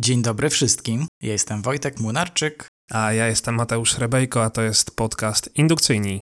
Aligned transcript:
Dzień 0.00 0.22
dobry 0.22 0.50
wszystkim. 0.50 1.06
Ja 1.22 1.32
jestem 1.32 1.62
Wojtek 1.62 2.00
Munarczyk. 2.00 2.68
A 2.90 3.12
ja 3.12 3.26
jestem 3.26 3.54
Mateusz 3.54 3.98
Rebejko, 3.98 4.44
a 4.44 4.50
to 4.50 4.62
jest 4.62 4.96
podcast 4.96 5.50
Indukcyjni. 5.54 6.20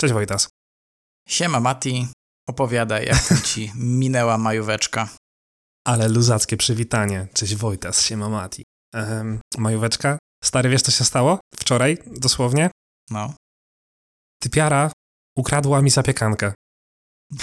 Cześć 0.00 0.14
Wojtas. 0.14 0.48
Siema 1.28 1.60
Mati. 1.60 2.08
Opowiadaj, 2.48 3.06
jak 3.06 3.42
ci 3.42 3.72
minęła 4.02 4.38
majóweczka. 4.38 5.08
Ale 5.86 6.08
luzackie 6.08 6.56
przywitanie. 6.56 7.28
Cześć 7.34 7.54
Wojtas, 7.54 8.02
siema 8.02 8.28
Mati. 8.28 8.64
Ehm, 8.94 9.40
majóweczka? 9.58 10.18
Stary, 10.44 10.70
wiesz 10.70 10.82
co 10.82 10.90
się 10.90 11.04
stało? 11.04 11.40
Wczoraj, 11.56 11.98
dosłownie? 12.06 12.70
No. 13.10 13.34
Typiara 14.42 14.92
ukradła 15.38 15.82
mi 15.82 15.90
zapiekankę. 15.90 16.52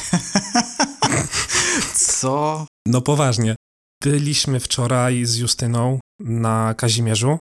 Co? 1.95 2.67
No 2.87 3.01
poważnie. 3.01 3.54
Byliśmy 4.05 4.59
wczoraj 4.59 5.25
z 5.25 5.37
Justyną 5.37 5.99
na 6.19 6.73
Kazimierzu. 6.77 7.37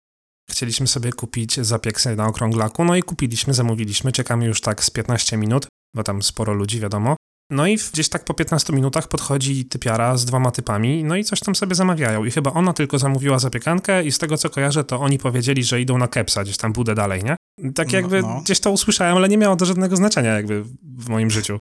Chcieliśmy 0.52 0.88
sobie 0.88 1.12
kupić 1.12 1.59
zapieksy 1.59 2.16
na 2.16 2.27
okrąglaku, 2.27 2.85
no 2.85 2.95
i 2.95 3.04
kupiliśmy, 3.04 3.54
zamówiliśmy. 3.54 4.12
Czekamy 4.12 4.45
już 4.45 4.62
tak 4.62 4.84
z 4.84 4.90
15 4.90 5.38
minut, 5.38 5.68
bo 5.95 6.04
tam 6.04 6.21
sporo 6.21 6.54
ludzi, 6.54 6.80
wiadomo. 6.80 7.16
No 7.52 7.68
i 7.68 7.77
gdzieś 7.94 8.09
tak 8.09 8.26
po 8.26 8.34
15 8.34 8.73
minutach 8.73 9.07
podchodzi 9.07 9.66
typiara 9.66 10.18
z 10.18 10.26
dwoma 10.26 10.52
typami, 10.52 11.04
no 11.04 11.16
i 11.16 11.23
coś 11.23 11.40
tam 11.40 11.55
sobie 11.55 11.76
zamawiają. 11.76 12.26
I 12.26 12.31
chyba 12.31 12.54
ona 12.54 12.73
tylko 12.73 12.99
zamówiła 12.99 13.40
zapiekankę 13.40 14.04
i 14.04 14.12
z 14.12 14.18
tego 14.18 14.38
co 14.38 14.49
kojarzę, 14.49 14.84
to 14.84 14.99
oni 14.99 15.20
powiedzieli, 15.20 15.63
że 15.63 15.82
idą 15.82 15.98
na 15.98 16.07
kepsa, 16.07 16.43
gdzieś 16.43 16.57
tam 16.57 16.73
budę 16.73 16.95
dalej, 16.95 17.23
nie? 17.23 17.35
Tak 17.76 17.93
jakby 17.93 18.21
No, 18.21 18.27
no. 18.27 18.41
gdzieś 18.41 18.59
to 18.59 18.71
usłyszałem, 18.71 19.18
ale 19.18 19.30
nie 19.30 19.38
miało 19.38 19.55
to 19.55 19.66
żadnego 19.66 19.95
znaczenia 19.95 20.34
jakby 20.34 20.63
w 20.84 21.09
moim 21.09 21.32
życiu. 21.32 21.59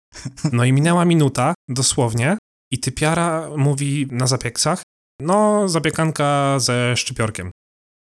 No 0.53 0.65
i 0.65 0.73
minęła 0.73 1.05
minuta, 1.05 1.55
dosłownie, 1.69 2.37
i 2.71 2.79
typiara 2.79 3.51
mówi 3.57 4.07
na 4.11 4.27
zapieksach, 4.27 4.83
no 5.21 5.69
zapiekanka 5.69 6.59
ze 6.59 6.97
szczypiorkiem. 6.97 7.51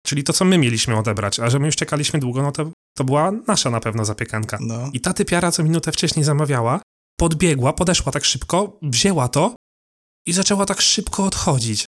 Czyli 0.06 0.24
to, 0.24 0.32
co 0.32 0.45
my 0.45 0.59
mieliśmy 0.59 0.96
odebrać, 0.96 1.40
a 1.40 1.51
że 1.51 1.59
my 1.59 1.66
już 1.66 1.76
czekaliśmy 1.76 2.21
długo, 2.21 2.43
no 2.43 2.52
to, 2.52 2.71
to 2.96 3.04
była 3.04 3.30
nasza 3.30 3.71
na 3.71 3.80
pewno 3.80 4.04
zapiekanka. 4.04 4.59
No. 4.60 4.90
I 4.93 5.01
ta 5.01 5.13
typiara, 5.13 5.52
co 5.52 5.63
minutę 5.63 5.93
wcześniej 5.93 6.24
zamawiała, 6.24 6.80
podbiegła, 7.18 7.73
podeszła 7.73 8.13
tak 8.13 8.24
szybko, 8.24 8.79
wzięła 8.82 9.29
to 9.29 9.54
i 10.26 10.32
zaczęła 10.32 10.66
tak 10.66 10.80
szybko 10.80 11.24
odchodzić. 11.24 11.85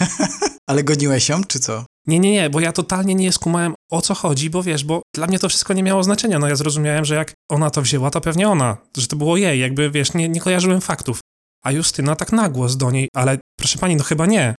Ale 0.70 0.84
goniłeś 0.84 1.28
ją, 1.28 1.44
czy 1.44 1.60
co? 1.60 1.84
Nie, 2.06 2.18
nie, 2.18 2.32
nie, 2.32 2.50
bo 2.50 2.60
ja 2.60 2.72
totalnie 2.72 3.14
nie 3.14 3.32
skumałem 3.32 3.74
o 3.90 4.02
co 4.02 4.14
chodzi, 4.14 4.50
bo 4.50 4.62
wiesz, 4.62 4.84
bo 4.84 5.02
dla 5.14 5.26
mnie 5.26 5.38
to 5.38 5.48
wszystko 5.48 5.72
nie 5.72 5.82
miało 5.82 6.04
znaczenia. 6.04 6.38
No 6.38 6.48
ja 6.48 6.56
zrozumiałem, 6.56 7.04
że 7.04 7.14
jak 7.14 7.32
ona 7.50 7.70
to 7.70 7.82
wzięła, 7.82 8.10
to 8.10 8.20
pewnie 8.20 8.48
ona, 8.48 8.76
że 8.96 9.06
to 9.06 9.16
było 9.16 9.36
jej, 9.36 9.60
jakby 9.60 9.90
wiesz, 9.90 10.14
nie, 10.14 10.28
nie 10.28 10.40
kojarzyłem 10.40 10.80
faktów. 10.80 11.20
A 11.64 11.72
Justyna 11.72 12.16
tak 12.16 12.32
na 12.32 12.48
głos 12.48 12.76
do 12.76 12.90
niej, 12.90 13.08
ale 13.14 13.38
proszę 13.58 13.78
pani, 13.78 13.96
no 13.96 14.04
chyba 14.04 14.26
nie. 14.26 14.54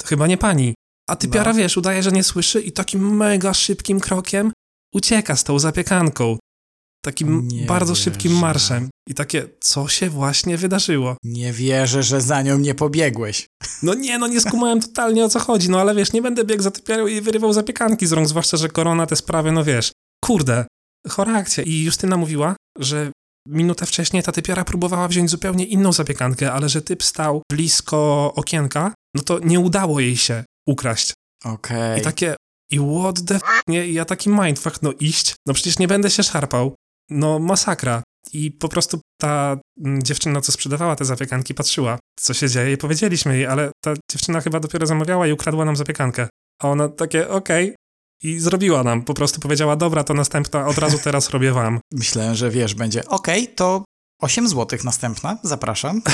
To 0.00 0.06
chyba 0.06 0.26
nie 0.26 0.38
pani. 0.38 0.74
A 1.10 1.16
typiara, 1.16 1.52
No. 1.52 1.58
wiesz, 1.58 1.76
udaje, 1.76 2.02
że 2.02 2.12
nie 2.12 2.24
słyszy 2.24 2.60
i 2.60 2.72
takim 2.72 3.16
mega 3.16 3.54
szybkim 3.54 4.00
krokiem 4.00 4.52
ucieka 4.94 5.36
z 5.36 5.44
tą 5.44 5.58
zapiekanką. 5.58 6.38
Takim 7.04 7.48
Nie 7.48 7.66
bardzo 7.66 7.92
wierzę. 7.92 8.04
szybkim 8.04 8.32
marszem. 8.38 8.88
I 9.08 9.14
takie, 9.14 9.48
co 9.60 9.88
się 9.88 10.10
właśnie 10.10 10.56
wydarzyło? 10.58 11.16
Nie 11.24 11.52
wierzę, 11.52 12.02
że 12.02 12.20
za 12.20 12.42
nią 12.42 12.58
nie 12.58 12.74
pobiegłeś. 12.74 13.46
No 13.82 13.94
nie, 13.94 14.18
no 14.18 14.26
nie 14.26 14.40
skumałem 14.40 14.80
totalnie 14.80 15.24
o 15.24 15.28
co 15.28 15.38
chodzi, 15.40 15.70
no 15.70 15.80
ale 15.80 15.94
wiesz, 15.94 16.12
nie 16.12 16.22
będę 16.22 16.44
biegł 16.44 16.62
za 16.62 16.70
typiarą 16.70 17.06
i 17.06 17.20
wyrywał 17.20 17.52
zapiekanki 17.52 18.06
z 18.06 18.12
rąk, 18.12 18.28
zwłaszcza, 18.28 18.56
że 18.56 18.68
korona 18.68 19.06
te 19.06 19.16
sprawy, 19.16 19.52
no 19.52 19.64
wiesz. 19.64 19.92
Kurde, 20.24 20.66
chora 21.08 21.34
akcja. 21.36 21.64
I 21.64 21.82
Justyna 21.82 22.16
mówiła, 22.16 22.56
że 22.78 23.10
minutę 23.46 23.86
wcześniej 23.86 24.22
ta 24.22 24.32
typiara 24.32 24.64
próbowała 24.64 25.08
wziąć 25.08 25.30
zupełnie 25.30 25.64
inną 25.64 25.92
zapiekankę, 25.92 26.52
ale 26.52 26.68
że 26.68 26.82
typ 26.82 27.02
stał 27.02 27.42
blisko 27.52 28.32
okienka, 28.36 28.94
no 29.14 29.22
to 29.22 29.38
nie 29.38 29.60
udało 29.60 30.00
jej 30.00 30.16
się 30.16 30.44
ukraść. 30.68 31.12
Okej. 31.44 32.00
I 32.00 32.02
takie, 32.02 32.36
i 32.70 32.78
what 32.78 33.24
the 33.26 33.34
f***, 33.34 33.42
nie? 33.68 33.86
I 33.86 33.94
ja 33.94 34.04
taki 34.04 34.30
mindfuck, 34.30 34.82
no 34.82 34.92
iść, 35.00 35.34
no 35.46 35.54
przecież 35.54 35.78
nie 35.78 35.88
będę 35.88 36.10
się 36.10 36.22
szarpał. 36.22 36.74
No 37.10 37.38
masakra. 37.38 38.02
I 38.32 38.50
po 38.50 38.68
prostu 38.68 39.00
ta 39.20 39.56
mm, 39.84 40.02
dziewczyna, 40.02 40.40
co 40.40 40.52
sprzedawała 40.52 40.96
te 40.96 41.04
zapiekanki, 41.04 41.54
patrzyła, 41.54 41.98
co 42.20 42.34
się 42.34 42.48
dzieje 42.48 42.72
i 42.72 42.76
powiedzieliśmy 42.76 43.36
jej, 43.36 43.46
ale 43.46 43.70
ta 43.84 43.94
dziewczyna 44.12 44.40
chyba 44.40 44.60
dopiero 44.60 44.86
zamawiała 44.86 45.26
i 45.26 45.32
ukradła 45.32 45.64
nam 45.64 45.76
zapiekankę. 45.76 46.28
A 46.62 46.68
ona 46.68 46.88
takie, 46.88 47.28
okej. 47.28 47.74
I 48.24 48.38
zrobiła 48.38 48.82
nam, 48.82 49.02
po 49.02 49.14
prostu 49.14 49.40
powiedziała, 49.40 49.76
dobra, 49.76 50.04
to 50.04 50.14
następna, 50.14 50.66
od 50.66 50.78
razu 50.78 50.98
teraz 51.04 51.30
robię 51.30 51.52
wam. 51.52 51.80
Myślałem, 51.92 52.34
że 52.34 52.50
wiesz, 52.50 52.74
będzie 52.74 53.08
okej, 53.08 53.48
to 53.48 53.84
8 54.22 54.48
zł 54.48 54.78
następna, 54.84 55.38
zapraszam. 55.42 56.02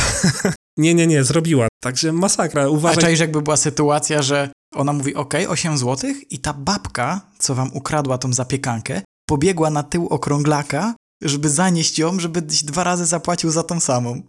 Nie, 0.77 0.95
nie, 0.95 1.07
nie, 1.07 1.25
zrobiła. 1.25 1.69
Także 1.83 2.13
masakra, 2.13 2.63
A 2.63 2.69
uważaj. 2.69 3.03
czaisz, 3.03 3.21
jakby 3.21 3.43
była 3.43 3.57
sytuacja, 3.57 4.23
że 4.23 4.51
ona 4.75 4.93
mówi 4.93 5.15
okej, 5.15 5.47
8 5.47 5.79
zł 5.79 6.11
i 6.31 6.39
ta 6.39 6.53
babka, 6.53 7.21
co 7.39 7.55
wam 7.55 7.71
ukradła 7.73 8.19
tą 8.19 8.33
zapiekankę, 8.33 9.03
pobiegła 9.29 9.71
na 9.71 9.83
tył 9.83 10.07
okrąglaka, 10.07 10.95
żeby 11.23 11.51
zanieść 11.51 11.99
ją, 11.99 12.21
żeby 12.21 12.43
dwa 12.43 12.85
razy 12.85 13.07
zapłacił 13.07 13.51
za 13.51 13.63
tą 13.63 13.81
samą. 13.81 14.23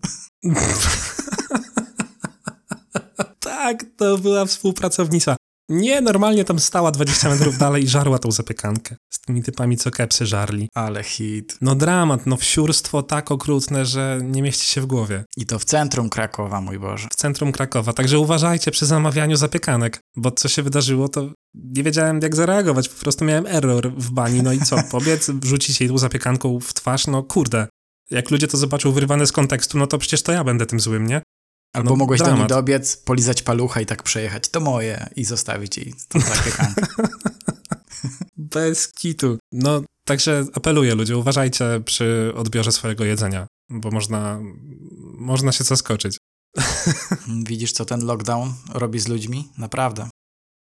tak, 3.40 3.86
to 3.98 4.18
była 4.18 4.46
współpracownica. 4.46 5.36
Nie, 5.72 6.02
normalnie 6.02 6.46
tam 6.46 6.60
stała 6.60 6.92
20 6.92 7.30
metrów 7.30 7.58
dalej 7.58 7.84
i 7.84 7.88
żarła 7.88 8.20
tą 8.20 8.32
zapiekankę. 8.32 8.96
Z 9.10 9.22
tymi 9.22 9.44
typami, 9.44 9.78
co 9.78 9.92
kepsy 9.92 10.26
żarli. 10.26 10.70
Ale 10.76 11.04
hit. 11.04 11.58
No 11.62 11.76
dramat, 11.76 12.26
no 12.26 12.38
wsiurstwo 12.38 13.04
tak 13.04 13.32
okrutne, 13.32 13.86
że 13.86 14.20
nie 14.24 14.42
mieści 14.42 14.68
się 14.68 14.82
w 14.82 14.86
głowie. 14.86 15.24
I 15.38 15.46
to 15.46 15.60
w 15.60 15.66
centrum 15.66 16.10
Krakowa, 16.10 16.62
mój 16.62 16.80
Boże. 16.80 17.08
W 17.12 17.16
centrum 17.16 17.52
Krakowa, 17.52 17.94
także 17.94 18.20
uważajcie 18.20 18.72
przy 18.72 18.86
zamawianiu 18.86 19.36
zapiekanek, 19.36 20.00
bo 20.16 20.32
co 20.32 20.48
się 20.48 20.64
wydarzyło, 20.64 21.10
to 21.10 21.30
nie 21.54 21.84
wiedziałem 21.84 22.20
jak 22.24 22.36
zareagować, 22.36 22.90
po 22.90 23.02
prostu 23.02 23.26
miałem 23.26 23.48
error 23.48 23.92
w 23.92 24.12
bani, 24.12 24.44
no 24.44 24.54
i 24.54 24.60
co, 24.60 24.84
pobiec, 24.92 25.30
wrzucić 25.30 25.80
jej 25.82 25.90
tą 25.90 25.98
zapiekanką 25.98 26.60
w 26.60 26.74
twarz, 26.74 27.08
no 27.08 27.24
kurde. 27.24 27.68
Jak 28.10 28.32
ludzie 28.32 28.48
to 28.48 28.58
zobaczą 28.58 28.92
wyrwane 28.92 29.28
z 29.28 29.32
kontekstu, 29.32 29.78
no 29.78 29.88
to 29.88 29.98
przecież 29.98 30.22
to 30.22 30.32
ja 30.32 30.44
będę 30.44 30.66
tym 30.66 30.80
złym, 30.80 31.08
nie? 31.08 31.22
Albo 31.74 31.90
No, 31.90 31.96
mogłeś 31.96 32.20
do 32.20 32.26
niej 32.26 32.34
dramat. 32.34 32.50
dobiec, 32.50 32.98
polizać 32.98 33.42
palucha 33.42 33.82
i 33.82 33.86
tak 33.86 34.04
przejechać. 34.04 34.50
To 34.50 34.60
moje. 34.60 35.10
I 35.16 35.26
zostawić 35.26 35.78
jej 35.78 35.94
tą 36.08 36.20
zapiekankę. 36.36 36.86
Bez 38.38 38.88
kitu. 38.94 39.38
No, 39.52 39.82
także 40.06 40.46
apeluję 40.54 40.96
ludzie, 40.96 41.18
uważajcie 41.18 41.66
przy 41.86 42.34
odbiorze 42.36 42.72
swojego 42.72 43.04
jedzenia, 43.06 43.48
bo 43.70 43.92
można, 43.92 44.40
można 45.18 45.52
się 45.52 45.64
zaskoczyć, 45.64 46.18
Widzisz, 47.48 47.72
co 47.72 47.86
ten 47.86 48.06
lockdown 48.06 48.54
robi 48.74 49.00
z 49.00 49.08
ludźmi? 49.08 49.50
Naprawdę. 49.58 50.10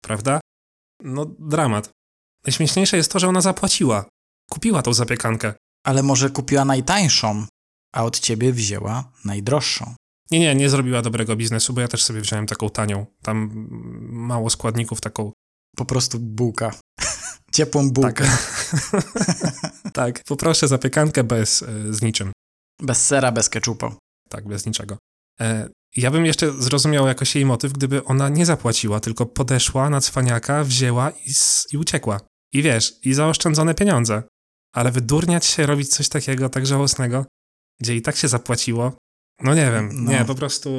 prawda? 0.03 0.41
No, 1.03 1.27
dramat. 1.39 1.91
Najśmieszniejsze 2.47 2.97
jest 2.97 3.13
to, 3.13 3.19
że 3.19 3.29
ona 3.29 3.41
zapłaciła. 3.41 4.05
Kupiła 4.51 4.83
tą 4.83 4.93
zapiekankę. 4.95 5.55
Ale 5.87 6.03
może 6.03 6.31
kupiła 6.31 6.65
najtańszą, 6.65 7.47
a 7.95 8.05
od 8.05 8.19
ciebie 8.21 8.53
wzięła 8.53 9.13
najdroższą. 9.25 9.95
Nie, 10.31 10.41
nie, 10.41 10.55
nie 10.55 10.71
zrobiła 10.71 11.03
dobrego 11.03 11.37
biznesu, 11.37 11.73
bo 11.73 11.81
ja 11.81 11.89
też 11.89 12.05
sobie 12.05 12.21
wziąłem 12.21 12.47
taką 12.47 12.71
tanią. 12.71 13.07
Tam 13.23 13.69
mało 14.11 14.51
składników, 14.51 15.01
taką. 15.01 15.33
Po 15.77 15.85
prostu 15.85 16.19
bułka. 16.19 16.71
Ciepłą 17.55 17.91
bułkę. 17.91 18.25
tak, 19.93 20.23
poproszę 20.25 20.69
zapiekankę 20.69 21.25
bez, 21.25 21.63
e, 21.63 21.95
z 21.95 22.03
niczym. 22.03 22.33
Bez 22.83 23.07
sera, 23.07 23.33
bez 23.33 23.49
keczupu. 23.49 23.95
Tak, 24.29 24.49
bez 24.49 24.67
niczego. 24.67 24.99
E, 25.41 25.69
ja 25.97 26.11
bym 26.11 26.27
jeszcze 26.27 26.63
zrozumiał 26.63 27.07
jakoś 27.07 27.35
jej 27.35 27.45
motyw, 27.45 27.73
gdyby 27.73 28.05
ona 28.05 28.29
nie 28.29 28.47
zapłaciła, 28.47 29.01
tylko 29.01 29.27
podeszła 29.27 29.91
na 29.91 30.01
cwaniaka, 30.01 30.65
wzięła 30.65 31.11
i, 31.11 31.33
i 31.73 31.79
uciekła. 31.79 32.21
I 32.53 32.63
wiesz, 32.63 32.95
i 33.03 33.15
zaoszczędzone 33.15 33.75
pieniądze. 33.75 34.23
Ale 34.75 34.93
wydurniać 34.93 35.47
się, 35.47 35.67
robić 35.67 35.89
coś 35.89 36.09
takiego 36.09 36.49
tak 36.49 36.67
żałosnego, 36.67 37.27
gdzie 37.81 37.97
i 37.97 38.03
tak 38.03 38.17
się 38.17 38.29
zapłaciło, 38.29 38.97
no 39.43 39.55
nie 39.55 39.71
wiem, 39.73 39.91
No. 39.93 40.11
nie, 40.13 40.25
po 40.25 40.35
prostu 40.35 40.71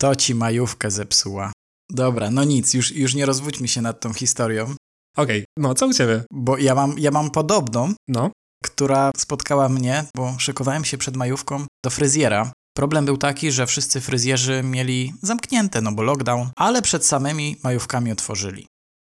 To 0.00 0.16
ci 0.16 0.34
majówkę 0.34 0.90
zepsuła. 0.90 1.52
Dobra, 1.90 2.30
no 2.30 2.44
nic, 2.44 2.74
już, 2.74 2.92
już 2.92 3.14
nie 3.14 3.26
rozwódźmy 3.26 3.68
się 3.68 3.82
nad 3.82 4.00
tą 4.00 4.12
historią, 4.12 4.74
Okej, 5.16 5.44
no 5.58 5.74
co 5.74 5.86
u 5.86 5.92
ciebie? 5.92 6.24
bo 6.32 6.58
ja 6.58 6.74
mam, 6.74 6.98
ja 6.98 7.10
mam 7.10 7.30
podobną, 7.30 7.94
No, 8.08 8.30
która 8.64 9.10
spotkała 9.16 9.68
mnie, 9.68 10.04
bo 10.16 10.34
szykowałem 10.38 10.84
się 10.84 10.98
przed 10.98 11.16
majówką 11.16 11.66
do 11.84 11.90
fryzjera. 11.90 12.52
Problem 12.76 13.04
był 13.04 13.16
taki, 13.16 13.52
że 13.52 13.66
wszyscy 13.66 14.00
fryzjerzy 14.00 14.62
mieli 14.62 15.14
zamknięte, 15.22 15.80
no 15.80 15.92
bo 15.92 16.02
lockdown, 16.02 16.50
ale 16.56 16.82
przed 16.82 17.06
samymi 17.06 17.56
majówkami 17.64 18.12
otworzyli. 18.12 18.66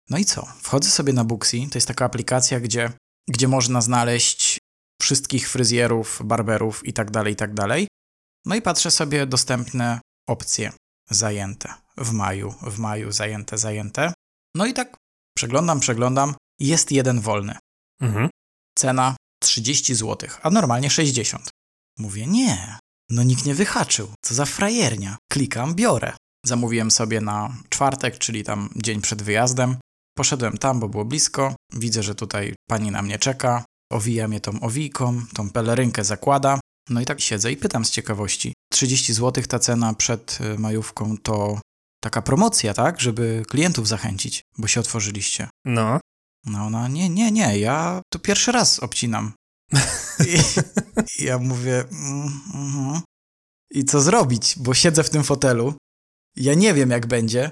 No 0.09 0.17
i 0.17 0.25
co? 0.25 0.47
Wchodzę 0.61 0.89
sobie 0.89 1.13
na 1.13 1.23
Booksy, 1.23 1.57
to 1.71 1.77
jest 1.77 1.87
taka 1.87 2.05
aplikacja, 2.05 2.59
gdzie, 2.59 2.91
gdzie 3.29 3.47
można 3.47 3.81
znaleźć 3.81 4.57
wszystkich 5.01 5.49
fryzjerów, 5.49 6.21
barberów 6.25 6.87
i 6.87 6.93
tak 6.93 7.11
dalej, 7.11 7.33
i 7.33 7.35
tak 7.35 7.53
dalej. 7.53 7.87
No 8.45 8.55
i 8.55 8.61
patrzę 8.61 8.91
sobie 8.91 9.25
dostępne 9.25 9.99
opcje 10.29 10.71
zajęte 11.09 11.73
w 11.97 12.11
maju, 12.11 12.53
w 12.61 12.79
maju 12.79 13.11
zajęte, 13.11 13.57
zajęte. 13.57 14.13
No 14.55 14.65
i 14.65 14.73
tak 14.73 14.97
przeglądam, 15.37 15.79
przeglądam, 15.79 16.35
jest 16.59 16.91
jeden 16.91 17.19
wolny. 17.19 17.55
mhm. 18.01 18.29
Cena 18.79 19.15
30 19.43 19.95
zł, 19.95 20.29
a 20.41 20.49
normalnie 20.49 20.89
60. 20.89 21.49
Mówię, 21.99 22.27
nie, 22.27 22.77
no 23.09 23.23
nikt 23.23 23.45
nie 23.45 23.55
wyhaczył, 23.55 24.13
co 24.25 24.35
za 24.35 24.45
frajernia. 24.45 25.17
Klikam, 25.31 25.75
biorę. 25.75 26.13
Zamówiłem 26.45 26.91
sobie 26.91 27.21
na 27.21 27.55
czwartek, 27.69 28.17
czyli 28.17 28.43
tam 28.43 28.69
dzień 28.75 29.01
przed 29.01 29.21
wyjazdem. 29.21 29.77
Poszedłem 30.17 30.57
tam, 30.57 30.79
bo 30.79 30.89
było 30.89 31.05
blisko. 31.05 31.55
Widzę, 31.73 32.03
że 32.03 32.15
tutaj 32.15 32.53
pani 32.69 32.91
na 32.91 33.01
mnie 33.01 33.19
czeka. 33.19 33.65
Owija 33.91 34.27
mnie 34.27 34.39
tą 34.41 34.59
owijką, 34.59 35.21
tą 35.33 35.49
pelerynkę 35.49 36.03
zakłada. 36.03 36.59
No 36.89 37.01
i 37.01 37.05
tak 37.05 37.21
siedzę 37.21 37.51
i 37.51 37.57
pytam 37.57 37.85
z 37.85 37.91
ciekawości. 37.91 38.53
30 38.71 39.13
zł 39.13 39.43
ta 39.47 39.59
cena 39.59 39.93
przed 39.93 40.39
y, 40.41 40.59
majówką 40.59 41.17
to 41.17 41.59
taka 42.03 42.21
promocja, 42.21 42.73
tak? 42.73 43.01
Żeby 43.01 43.43
klientów 43.49 43.87
zachęcić, 43.87 44.41
bo 44.57 44.67
się 44.67 44.79
otworzyliście. 44.79 45.49
No. 45.65 45.99
No 46.45 46.65
ona, 46.65 46.87
nie, 46.87 47.09
nie, 47.09 47.31
nie, 47.31 47.59
ja 47.59 48.01
tu 48.13 48.19
pierwszy 48.19 48.51
raz 48.51 48.79
obcinam. 48.79 49.33
I, 50.27 50.37
i 51.19 51.23
ja 51.23 51.37
mówię, 51.37 51.83
mm, 51.91 53.01
i 53.71 53.85
co 53.85 54.01
zrobić, 54.01 54.55
bo 54.57 54.73
siedzę 54.73 55.03
w 55.03 55.09
tym 55.09 55.23
fotelu, 55.23 55.73
ja 56.35 56.53
nie 56.53 56.73
wiem 56.73 56.89
jak 56.89 57.07
będzie, 57.07 57.51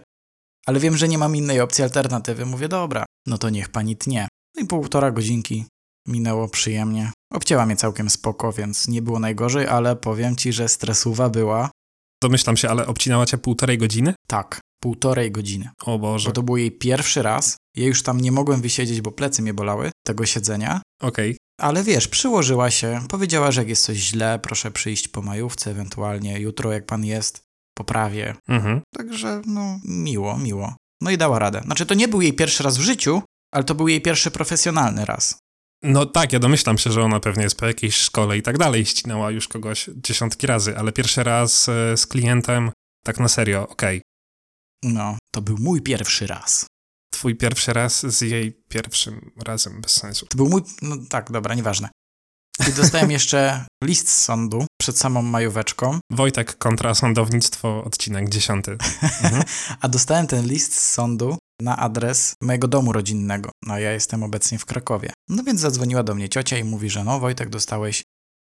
ale 0.65 0.79
wiem, 0.79 0.97
że 0.97 1.07
nie 1.07 1.17
mam 1.17 1.35
innej 1.35 1.61
opcji, 1.61 1.83
alternatywy. 1.83 2.45
Mówię, 2.45 2.67
dobra, 2.67 3.05
no 3.27 3.37
to 3.37 3.49
niech 3.49 3.69
pani 3.69 3.95
tnie. 3.97 4.27
No 4.55 4.63
i 4.63 4.67
półtora 4.67 5.11
godzinki 5.11 5.65
minęło 6.09 6.47
przyjemnie. 6.47 7.11
Obcięła 7.33 7.65
mnie 7.65 7.75
całkiem 7.75 8.09
spoko, 8.09 8.51
więc 8.51 8.87
nie 8.87 9.01
było 9.01 9.19
najgorzej, 9.19 9.67
ale 9.67 9.95
powiem 9.95 10.35
ci, 10.35 10.53
że 10.53 10.69
stresuwa 10.69 11.29
była. 11.29 11.71
Domyślam 12.23 12.57
się, 12.57 12.69
ale 12.69 12.87
obcinała 12.87 13.25
cię 13.25 13.37
półtorej 13.37 13.77
godziny? 13.77 14.13
Tak, 14.27 14.59
półtorej 14.81 15.31
godziny. 15.31 15.69
O 15.85 15.99
Boże. 15.99 16.29
Bo 16.29 16.33
to 16.33 16.43
był 16.43 16.57
jej 16.57 16.71
pierwszy 16.71 17.21
raz. 17.21 17.57
Ja 17.75 17.85
już 17.85 18.03
tam 18.03 18.21
nie 18.21 18.31
mogłem 18.31 18.61
wysiedzieć, 18.61 19.01
bo 19.01 19.11
plecy 19.11 19.41
mnie 19.41 19.53
bolały 19.53 19.91
tego 20.05 20.25
siedzenia. 20.25 20.81
Okej. 21.01 21.37
Ale 21.59 21.83
wiesz, 21.83 22.07
przyłożyła 22.07 22.71
się, 22.71 23.01
powiedziała, 23.09 23.51
że 23.51 23.61
jak 23.61 23.69
jest 23.69 23.85
coś 23.85 23.97
źle, 23.97 24.39
proszę 24.39 24.71
przyjść 24.71 25.07
po 25.07 25.21
majówce, 25.21 25.71
ewentualnie 25.71 26.39
jutro, 26.39 26.71
jak 26.71 26.85
pan 26.85 27.05
jest, 27.05 27.43
poprawię. 27.77 28.35
Mhm. 28.47 28.81
Także, 28.95 29.41
no, 29.45 29.79
miło, 29.85 30.37
miło. 30.37 30.75
No 31.01 31.11
i 31.11 31.17
dała 31.17 31.39
radę. 31.39 31.61
Znaczy, 31.65 31.85
to 31.85 31.93
nie 31.93 32.07
był 32.07 32.21
jej 32.21 32.33
pierwszy 32.33 32.63
raz 32.63 32.77
w 32.77 32.81
życiu, 32.81 33.21
ale 33.53 33.63
to 33.63 33.75
był 33.75 33.87
jej 33.87 34.01
pierwszy 34.01 34.31
profesjonalny 34.31 35.05
raz. 35.05 35.39
No 35.83 36.05
tak, 36.05 36.33
ja 36.33 36.39
domyślam 36.39 36.77
się, 36.77 36.91
że 36.91 37.01
ona 37.01 37.19
pewnie 37.19 37.43
jest 37.43 37.57
po 37.57 37.65
jakiejś 37.65 37.95
szkole 37.95 38.37
i 38.37 38.41
tak 38.41 38.57
dalej, 38.57 38.85
ścinała 38.85 39.31
już 39.31 39.47
kogoś 39.47 39.89
dziesiątki 39.95 40.47
razy, 40.47 40.77
ale 40.77 40.91
pierwszy 40.91 41.23
raz 41.23 41.69
e, 41.69 41.97
z 41.97 42.07
klientem, 42.07 42.71
tak 43.05 43.19
na 43.19 43.27
serio, 43.27 43.67
okej. 43.67 44.01
No, 44.83 45.17
to 45.31 45.41
był 45.41 45.57
mój 45.59 45.81
pierwszy 45.81 46.27
raz. 46.27 46.67
Twój 47.13 47.35
pierwszy 47.35 47.73
raz 47.73 48.05
z 48.05 48.21
jej 48.21 48.63
pierwszym 48.69 49.31
razem, 49.45 49.81
bez 49.81 49.91
sensu. 49.91 50.25
To 50.25 50.37
był 50.37 50.49
mój, 50.49 50.61
no 50.81 50.97
tak, 51.09 51.31
dobra, 51.31 51.55
nieważne. 51.55 51.89
I 52.67 52.73
dostałem 52.73 53.11
jeszcze 53.11 53.65
list 53.83 54.09
z 54.09 54.17
sądu 54.17 54.65
przed 54.81 54.97
samą 54.97 55.21
majóweczką, 55.21 55.99
Wojtek 56.11 56.57
kontra 56.57 56.95
sądownictwo, 56.95 57.83
odcinek 57.83 58.29
dziesiąty. 58.29 58.71
Mhm. 58.71 59.43
a 59.81 59.87
dostałem 59.87 60.27
ten 60.27 60.47
list 60.47 60.73
z 60.73 60.89
sądu 60.89 61.37
na 61.61 61.77
adres 61.77 62.33
mojego 62.43 62.67
domu 62.67 62.93
rodzinnego. 62.93 63.51
No 63.65 63.79
ja 63.79 63.91
jestem 63.91 64.23
obecnie 64.23 64.59
w 64.59 64.65
Krakowie. 64.65 65.13
No 65.29 65.43
więc 65.43 65.59
zadzwoniła 65.59 66.03
do 66.03 66.15
mnie 66.15 66.29
ciocia 66.29 66.57
i 66.57 66.63
mówi, 66.63 66.89
że 66.89 67.03
no 67.03 67.19
Wojtek, 67.19 67.49
dostałeś 67.49 68.03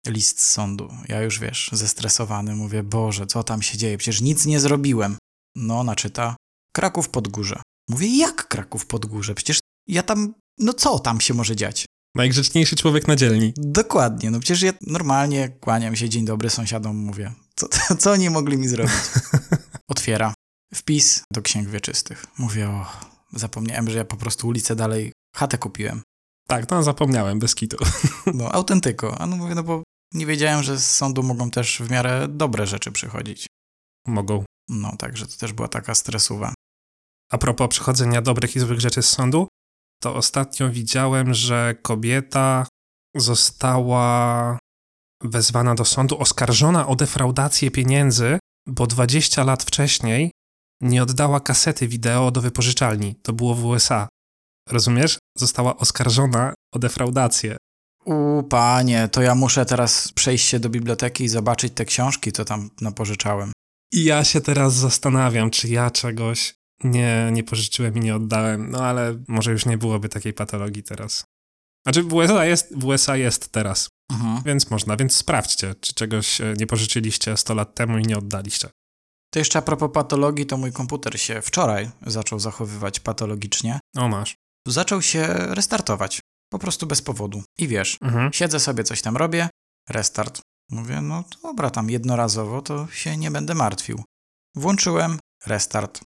list 0.06 0.40
z 0.40 0.50
sądu. 0.50 0.88
Ja 1.08 1.22
już 1.22 1.38
wiesz, 1.38 1.70
zestresowany, 1.72 2.54
mówię, 2.54 2.82
Boże, 2.82 3.26
co 3.26 3.42
tam 3.42 3.62
się 3.62 3.78
dzieje? 3.78 3.98
Przecież 3.98 4.20
nic 4.20 4.46
nie 4.46 4.60
zrobiłem. 4.60 5.16
No, 5.56 5.80
ona 5.80 5.94
czyta, 5.94 6.36
Kraków 6.72 7.08
Podgórze. 7.08 7.62
Mówię, 7.88 8.18
jak 8.18 8.48
Kraków 8.48 8.86
Podgórze? 8.86 9.34
Przecież 9.34 9.60
ja 9.88 10.02
tam, 10.02 10.34
no 10.58 10.72
co 10.72 10.98
tam 10.98 11.20
się 11.20 11.34
może 11.34 11.56
dziać? 11.56 11.86
Najgrzeczniejszy 12.16 12.76
człowiek 12.76 13.08
na 13.08 13.16
dzielni. 13.16 13.52
Dokładnie, 13.56 14.30
no 14.30 14.40
przecież 14.40 14.62
ja 14.62 14.72
normalnie 14.80 15.48
kłaniam 15.48 15.96
się, 15.96 16.08
dzień 16.08 16.24
dobry 16.24 16.50
sąsiadom, 16.50 16.96
mówię, 16.96 17.32
co, 17.56 17.68
co, 18.00 18.12
oni 18.12 18.30
mogli 18.30 18.58
mi 18.58 18.68
zrobić? 18.68 18.94
Otwiera 19.88 20.34
wpis 20.74 21.22
do 21.32 21.42
księg 21.42 21.68
wieczystych. 21.68 22.26
Mówię, 22.38 22.68
o, 22.68 22.86
zapomniałem, 23.32 23.90
że 23.90 23.98
ja 23.98 24.04
po 24.04 24.16
prostu 24.16 24.48
ulicę 24.48 24.76
dalej, 24.76 25.12
chatę 25.36 25.58
kupiłem. 25.58 26.02
Tak, 26.48 26.70
no 26.70 26.82
zapomniałem, 26.82 27.38
bez 27.38 27.54
kitu. 27.54 27.76
No, 28.34 28.52
autentyko. 28.52 29.18
A 29.18 29.26
no 29.26 29.36
mówię, 29.36 29.54
no 29.54 29.62
bo 29.62 29.82
nie 30.14 30.26
wiedziałem, 30.26 30.62
że 30.62 30.78
z 30.78 30.94
sądu 30.94 31.22
mogą 31.22 31.50
też 31.50 31.78
w 31.78 31.90
miarę 31.90 32.26
dobre 32.28 32.66
rzeczy 32.66 32.92
przychodzić. 32.92 33.46
Mogą. 34.06 34.44
No, 34.68 34.96
także 34.96 35.26
to 35.26 35.36
też 35.36 35.52
była 35.52 35.68
taka 35.68 35.94
stresuwa. 35.94 36.54
A 37.30 37.38
propos 37.38 37.68
przechodzenia 37.68 38.22
dobrych 38.22 38.56
i 38.56 38.60
złych 38.60 38.80
rzeczy 38.80 39.02
z 39.02 39.08
sądu, 39.08 39.48
to 40.02 40.14
ostatnio 40.14 40.70
widziałem, 40.70 41.34
że 41.34 41.75
kobieta 41.82 42.66
została 43.16 44.58
wezwana 45.22 45.75
do 45.75 45.84
sądu, 45.84 46.19
oskarżona 46.19 46.87
o 46.87 46.96
defraudację 46.96 47.70
pieniędzy, 47.70 48.38
bo 48.66 48.87
20 48.87 49.44
lat 49.44 49.62
wcześniej 49.62 50.31
nie 50.81 51.02
oddała 51.02 51.40
kasety 51.40 51.88
wideo 51.88 52.31
do 52.31 52.40
wypożyczalni. 52.40 53.14
To 53.22 53.32
było 53.32 53.54
w 53.54 53.64
USA. 53.64 54.08
Rozumiesz? 54.69 55.19
Została 55.38 55.76
oskarżona 55.76 56.54
o 56.75 56.78
defraudację. 56.78 57.56
U, 58.04 58.42
panie, 58.42 59.08
to 59.12 59.22
ja 59.22 59.34
muszę 59.34 59.66
teraz 59.66 60.12
przejść 60.12 60.49
się 60.49 60.60
do 60.60 60.69
biblioteki 60.69 61.25
i 61.25 61.28
zobaczyć 61.28 61.72
te 61.75 61.84
książki, 61.84 62.32
co 62.32 62.44
tam 62.44 62.70
napożyczałem. 62.81 63.52
I 63.92 64.04
ja 64.04 64.25
się 64.25 64.40
teraz 64.40 64.75
zastanawiam, 64.75 65.50
czy 65.50 65.69
ja 65.69 65.90
czegoś 65.90 66.54
nie, 66.84 67.28
nie 67.32 67.44
pożyczyłem 67.44 67.96
i 67.96 68.00
nie 68.00 68.17
oddałem. 68.17 68.70
No 68.70 68.78
ale 68.87 69.23
może 69.28 69.52
już 69.52 69.67
nie 69.67 69.78
byłoby 69.78 70.08
takiej 70.08 70.32
patologii 70.32 70.82
teraz. 70.82 71.25
Znaczy 71.87 72.02
w 72.02 72.12
USA 72.14 72.44
jest, 72.44 72.78
w 72.78 72.84
USA 72.84 73.17
jest 73.17 73.52
teraz, 73.52 73.88
Mhm. 74.12 74.43
więc 74.43 74.70
można, 74.70 74.96
więc 74.96 75.17
sprawdźcie, 75.17 75.75
czy 75.81 75.94
czegoś 75.94 76.40
e, 76.40 76.55
nie 76.58 76.67
pożyczyliście 76.67 77.37
100 77.37 77.55
lat 77.55 77.75
temu 77.75 77.99
i 77.99 78.02
nie 78.02 78.19
oddaliście. 78.19 78.69
To 79.32 79.38
jeszcze 79.38 79.58
a 79.58 79.62
propos 79.62 79.90
patologii, 79.94 80.46
to 80.46 80.56
mój 80.56 80.73
komputer 80.73 81.20
się 81.20 81.43
wczoraj 81.43 81.90
zaczął 82.06 82.38
zachowywać 82.38 83.00
patologicznie. 83.00 83.81
O, 83.96 84.08
masz. 84.08 84.37
Zaczął 84.69 85.02
się 85.02 85.26
restartować. 85.28 86.20
Po 86.50 86.58
prostu 86.58 86.87
bez 86.87 87.02
powodu. 87.02 87.43
I 87.58 87.69
wiesz, 87.69 87.99
Mhm. 88.02 88.32
siedzę 88.32 88.61
sobie, 88.61 88.84
coś 88.84 89.02
tam 89.02 89.17
robię, 89.17 89.49
restart. 89.88 90.40
Mówię, 90.70 91.00
no 91.00 91.25
dobra, 91.43 91.70
tam 91.70 91.90
jednorazowo 91.90 92.62
to 92.62 92.87
się 92.93 93.17
nie 93.17 93.31
będę 93.31 93.55
martwił. 93.55 94.05
Włączyłem, 94.55 95.19
restart. 95.46 96.00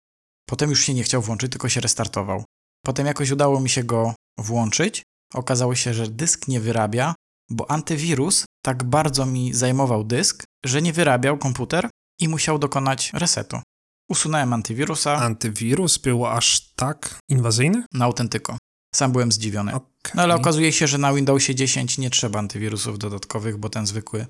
Potem 0.48 0.70
już 0.70 0.84
się 0.84 0.94
nie 0.94 1.02
chciał 1.02 1.22
włączyć, 1.22 1.52
tylko 1.52 1.68
się 1.68 1.80
restartował. 1.80 2.44
Potem 2.84 3.06
jakoś 3.06 3.30
udało 3.30 3.60
mi 3.60 3.70
się 3.70 3.84
go 3.84 4.14
włączyć. 4.38 5.02
Okazało 5.34 5.74
się, 5.74 5.94
że 5.94 6.08
dysk 6.08 6.48
nie 6.48 6.60
wyrabia, 6.60 7.14
bo 7.50 7.70
antywirus 7.70 8.44
tak 8.62 8.84
bardzo 8.84 9.26
mi 9.26 9.54
zajmował 9.54 10.04
dysk, 10.04 10.44
że 10.64 10.82
nie 10.82 10.92
wyrabiał 10.92 11.38
komputer 11.38 11.90
i 12.20 12.28
musiał 12.28 12.58
dokonać 12.58 13.10
resetu. 13.12 13.60
Usunąłem 14.10 14.52
antywirusa 14.52 15.16
Antywirus 15.16 15.98
był 15.98 16.26
aż 16.26 16.72
tak 16.74 17.18
inwazyjny? 17.28 17.84
na 17.92 18.04
autentyko. 18.04 18.58
Sam 18.94 19.12
byłem 19.12 19.32
zdziwiony. 19.32 19.74
Okej. 19.74 20.12
No 20.14 20.22
ale 20.22 20.34
okazuje 20.34 20.72
się, 20.72 20.86
że 20.86 20.98
na 20.98 21.12
Windowsie 21.12 21.54
10 21.54 21.98
nie 21.98 22.10
trzeba 22.10 22.38
antywirusów 22.38 22.98
dodatkowych, 22.98 23.56
bo 23.56 23.68
ten 23.68 23.86
zwykły 23.86 24.26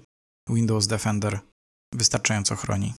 Windows 0.49 0.87
Defender 0.87 1.41
wystarczająco 1.95 2.57
chroni. 2.57 2.95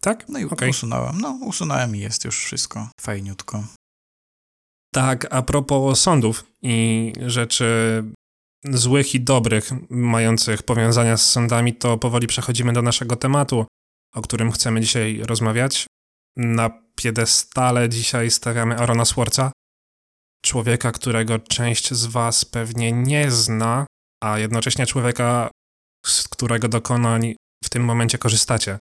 Tak? 0.00 0.28
No 0.28 0.38
i 0.38 0.44
Okej. 0.44 0.70
usunąłem. 0.70 1.20
No, 1.20 1.38
usunąłem 1.42 1.96
i 1.96 1.98
jest 1.98 2.24
już 2.24 2.44
wszystko 2.44 2.88
fajniutko. 3.00 3.64
Tak, 4.94 5.26
a 5.30 5.42
propos 5.42 6.00
sądów 6.00 6.44
i 6.62 7.12
rzeczy 7.26 8.02
złych 8.64 9.14
i 9.14 9.20
dobrych, 9.20 9.70
mających 9.90 10.62
powiązania 10.62 11.16
z 11.16 11.30
sądami, 11.30 11.74
to 11.74 11.98
powoli 11.98 12.26
przechodzimy 12.26 12.72
do 12.72 12.82
naszego 12.82 13.16
tematu, 13.16 13.66
o 14.14 14.22
którym 14.22 14.52
chcemy 14.52 14.80
dzisiaj 14.80 15.20
rozmawiać. 15.22 15.86
Na 16.36 16.70
piedestale 16.94 17.88
dzisiaj 17.88 18.30
stawiamy 18.30 18.76
Arona 18.76 19.04
Swartza, 19.04 19.52
człowieka, 20.44 20.92
którego 20.92 21.38
część 21.38 21.94
z 21.94 22.06
Was 22.06 22.44
pewnie 22.44 22.92
nie 22.92 23.30
zna, 23.30 23.86
a 24.24 24.38
jednocześnie 24.38 24.86
człowieka, 24.86 25.50
z 26.06 26.28
którego 26.28 26.68
dokonań 26.68 27.34
w 27.64 27.68
tym 27.68 27.84
momencie 27.84 28.18
korzystacie. 28.18 28.78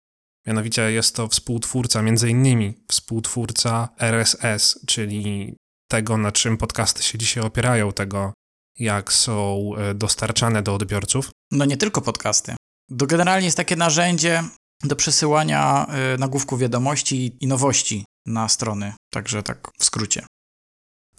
Mianowicie 0.47 0.91
jest 0.91 1.15
to 1.15 1.27
współtwórca, 1.27 2.01
między 2.01 2.29
innymi 2.29 2.73
współtwórca 2.91 3.89
RSS, 3.99 4.79
czyli 4.87 5.55
tego, 5.87 6.17
na 6.17 6.31
czym 6.31 6.57
podcasty 6.57 7.03
się 7.03 7.17
dzisiaj 7.17 7.43
opierają, 7.43 7.91
tego, 7.91 8.33
jak 8.79 9.13
są 9.13 9.71
e, 9.77 9.93
dostarczane 9.93 10.63
do 10.63 10.75
odbiorców. 10.75 11.29
No 11.51 11.65
nie 11.65 11.77
tylko 11.77 12.01
podcasty. 12.01 12.55
To 12.99 13.05
generalnie 13.05 13.45
jest 13.45 13.57
takie 13.57 13.75
narzędzie 13.75 14.43
do 14.83 14.95
przesyłania 14.95 15.87
y, 16.15 16.17
nagłówków 16.17 16.59
wiadomości 16.59 17.37
i 17.39 17.47
nowości 17.47 18.05
na 18.25 18.49
strony. 18.49 18.93
Także 19.13 19.43
tak 19.43 19.67
w 19.79 19.85
skrócie. 19.85 20.25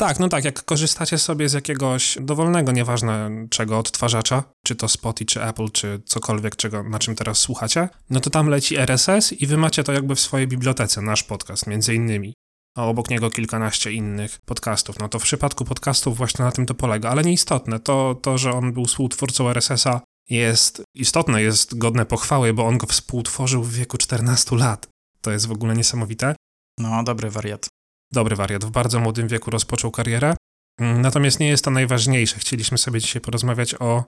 Tak, 0.02 0.20
no 0.20 0.28
tak, 0.28 0.44
jak 0.44 0.64
korzystacie 0.64 1.18
sobie 1.18 1.48
z 1.48 1.52
jakiegoś 1.52 2.18
dowolnego, 2.20 2.72
nieważne 2.72 3.30
czego, 3.50 3.78
odtwarzacza, 3.78 4.44
czy 4.64 4.76
to 4.76 4.88
Spotify, 4.88 5.26
czy 5.26 5.42
Apple, 5.42 5.70
czy 5.70 6.02
cokolwiek, 6.06 6.56
czego, 6.56 6.82
na 6.82 6.98
czym 6.98 7.14
teraz 7.14 7.38
słuchacie, 7.38 7.88
no 8.10 8.20
to 8.20 8.30
tam 8.30 8.48
leci 8.48 8.76
RSS 8.76 9.32
i 9.32 9.46
wy 9.46 9.56
macie 9.56 9.84
to 9.84 9.92
jakby 9.92 10.14
w 10.14 10.20
swojej 10.20 10.48
bibliotece, 10.48 11.02
nasz 11.02 11.22
podcast 11.22 11.66
między 11.66 11.94
innymi, 11.94 12.34
a 12.76 12.86
obok 12.86 13.10
niego 13.10 13.30
kilkanaście 13.30 13.92
innych 13.92 14.38
podcastów. 14.44 14.98
No 14.98 15.08
to 15.08 15.18
w 15.18 15.22
przypadku 15.22 15.64
podcastów 15.64 16.16
właśnie 16.16 16.44
na 16.44 16.52
tym 16.52 16.66
to 16.66 16.74
polega, 16.74 17.10
ale 17.10 17.22
nieistotne. 17.22 17.80
To, 17.80 18.14
to 18.22 18.38
że 18.38 18.52
on 18.52 18.72
był 18.72 18.84
współtwórcą 18.84 19.50
RSS-a 19.50 20.00
jest 20.30 20.82
istotne, 20.94 21.42
jest 21.42 21.78
godne 21.78 22.06
pochwały, 22.06 22.52
bo 22.52 22.66
on 22.66 22.78
go 22.78 22.86
współtworzył 22.86 23.62
w 23.62 23.72
wieku 23.72 23.98
14 23.98 24.56
lat. 24.56 24.88
To 25.20 25.30
jest 25.30 25.46
w 25.46 25.52
ogóle 25.52 25.74
niesamowite. 25.74 26.34
No, 26.78 27.02
dobry 27.04 27.30
wariat. 27.30 27.68
Dobry 28.12 28.36
wariat. 28.36 28.64
W 28.64 28.70
bardzo 28.70 29.00
młodym 29.00 29.28
wieku 29.28 29.50
rozpoczął 29.50 29.90
karierę. 29.90 30.34
Mm, 30.80 31.00
natomiast 31.00 31.40
nie 31.40 31.48
jest 31.48 31.64
to 31.64 31.70
najważniejsze. 31.70 32.38
Chcieliśmy 32.38 32.78
sobie 32.78 33.00
dzisiaj 33.00 33.22
porozmawiać 33.22 33.74
o. 33.74 34.04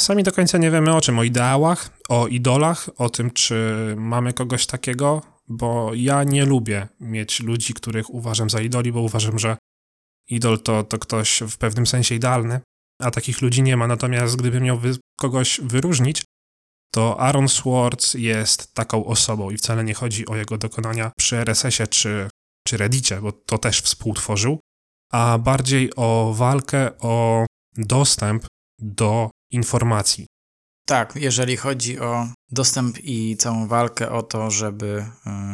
Sami 0.00 0.22
do 0.22 0.32
końca 0.32 0.58
nie 0.58 0.70
wiemy 0.70 0.96
o 0.96 1.00
czym, 1.00 1.18
o 1.18 1.22
ideałach, 1.22 1.90
o 2.08 2.26
idolach, 2.26 2.90
o 2.96 3.10
tym, 3.10 3.30
czy 3.30 3.76
mamy 3.98 4.32
kogoś 4.32 4.66
takiego, 4.66 5.22
bo 5.48 5.90
ja 5.94 6.24
nie 6.24 6.44
lubię 6.44 6.88
mieć 7.00 7.40
ludzi, 7.40 7.74
których 7.74 8.10
uważam 8.10 8.50
za 8.50 8.60
idoli, 8.60 8.92
bo 8.92 9.00
uważam, 9.00 9.38
że 9.38 9.56
idol 10.28 10.60
to, 10.60 10.84
to 10.84 10.98
ktoś 10.98 11.42
w 11.48 11.58
pewnym 11.58 11.86
sensie 11.86 12.14
idealny, 12.14 12.60
a 13.00 13.10
takich 13.10 13.42
ludzi 13.42 13.62
nie 13.62 13.76
ma. 13.76 13.86
Natomiast 13.86 14.36
gdybym 14.36 14.62
miał 14.62 14.78
wy 14.78 14.96
kogoś 15.18 15.60
wyróżnić, 15.62 16.22
to 16.94 17.20
Aaron 17.20 17.48
Swartz 17.48 18.14
jest 18.14 18.74
taką 18.74 19.04
osobą 19.04 19.50
i 19.50 19.56
wcale 19.56 19.84
nie 19.84 19.94
chodzi 19.94 20.26
o 20.26 20.36
jego 20.36 20.58
dokonania 20.58 21.12
przy 21.18 21.36
RSS-ie 21.36 21.86
czy, 21.86 22.28
czy 22.70 22.76
Reddicie, 22.76 23.20
bo 23.20 23.32
to 23.32 23.58
też 23.58 23.82
współtworzył, 23.82 24.60
a 25.12 25.38
bardziej 25.38 25.90
o 25.96 26.32
walkę 26.36 26.98
o 26.98 27.46
dostęp 27.76 28.46
do 28.78 29.30
informacji. 29.50 30.26
Tak, 30.86 31.16
jeżeli 31.16 31.56
chodzi 31.56 32.00
o 32.00 32.28
dostęp 32.50 32.98
i 32.98 33.36
całą 33.36 33.68
walkę 33.68 34.10
o 34.10 34.22
to, 34.22 34.50
żeby 34.50 35.06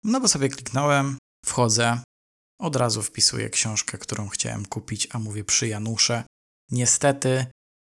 No 0.03 0.19
bo 0.21 0.27
sobie 0.27 0.49
kliknąłem, 0.49 1.17
wchodzę, 1.45 1.99
od 2.61 2.75
razu 2.75 3.01
wpisuję 3.01 3.49
książkę, 3.49 3.97
którą 3.97 4.29
chciałem 4.29 4.65
kupić, 4.65 5.07
a 5.11 5.19
mówię 5.19 5.43
przy 5.43 5.67
Janusze. 5.67 6.23
Niestety 6.71 7.45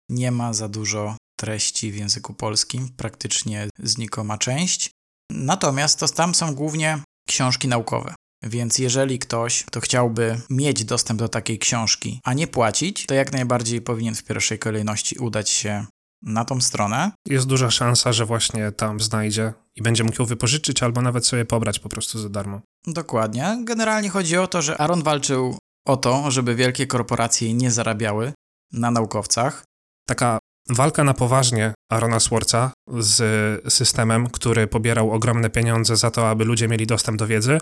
nie 0.10 0.32
ma 0.32 0.54
za 0.54 0.70
dużo 0.70 1.18
treści 1.40 1.92
w 1.92 1.96
języku 1.96 2.34
polskim, 2.34 2.90
praktycznie 2.90 3.70
znikoma 3.80 4.38
część. 4.38 4.92
Natomiast 5.32 6.00
to 6.00 6.08
tam 6.08 6.36
są 6.36 6.56
głównie 6.56 7.00
książki 7.28 7.68
naukowe. 7.68 8.16
Więc 8.44 8.80
jeżeli 8.80 9.20
ktoś, 9.20 9.64
kto 9.64 9.80
chciałby 9.80 10.42
mieć 10.50 10.86
dostęp 10.86 11.20
do 11.20 11.30
takiej 11.30 11.60
książki, 11.60 12.20
a 12.24 12.34
nie 12.34 12.48
płacić, 12.48 13.06
to 13.06 13.14
jak 13.14 13.32
najbardziej 13.32 13.82
powinien 13.82 14.16
w 14.16 14.24
pierwszej 14.24 14.60
kolejności 14.60 15.18
udać 15.20 15.50
się 15.50 15.86
na 16.22 16.46
tą 16.46 16.62
stronę. 16.62 17.12
Jest 17.28 17.48
duża 17.48 17.72
szansa, 17.72 18.14
że 18.14 18.26
właśnie 18.26 18.72
tam 18.72 19.00
znajdzie 19.00 19.54
i 19.76 19.82
będzie 19.82 20.04
mógł 20.04 20.22
ją 20.22 20.26
wypożyczyć 20.26 20.84
albo 20.84 21.02
nawet 21.02 21.26
sobie 21.26 21.46
pobrać 21.46 21.80
po 21.80 21.90
prostu 21.90 22.20
za 22.20 22.30
darmo. 22.30 22.62
Dokładnie. 22.88 23.58
Generalnie 23.64 24.10
chodzi 24.10 24.38
o 24.38 24.48
to, 24.48 24.62
że 24.62 24.78
Aaron 24.78 25.04
walczył 25.04 25.58
o 25.88 25.98
to, 25.98 26.32
żeby 26.32 26.56
wielkie 26.56 26.88
korporacje 26.88 27.54
nie 27.54 27.72
zarabiały 27.72 28.34
na 28.74 28.92
naukowcach. 28.92 29.64
Taka 30.08 30.40
walka 30.70 31.04
na 31.04 31.14
poważnie 31.14 31.74
Arona 31.92 32.20
Swartza 32.20 32.72
z 33.00 33.74
systemem, 33.74 34.30
który 34.30 34.68
pobierał 34.68 35.12
ogromne 35.12 35.50
pieniądze 35.50 35.96
za 35.96 36.12
to, 36.12 36.30
aby 36.30 36.46
ludzie 36.46 36.68
mieli 36.68 36.88
dostęp 36.88 37.20
do 37.20 37.28
wiedzy, 37.28 37.60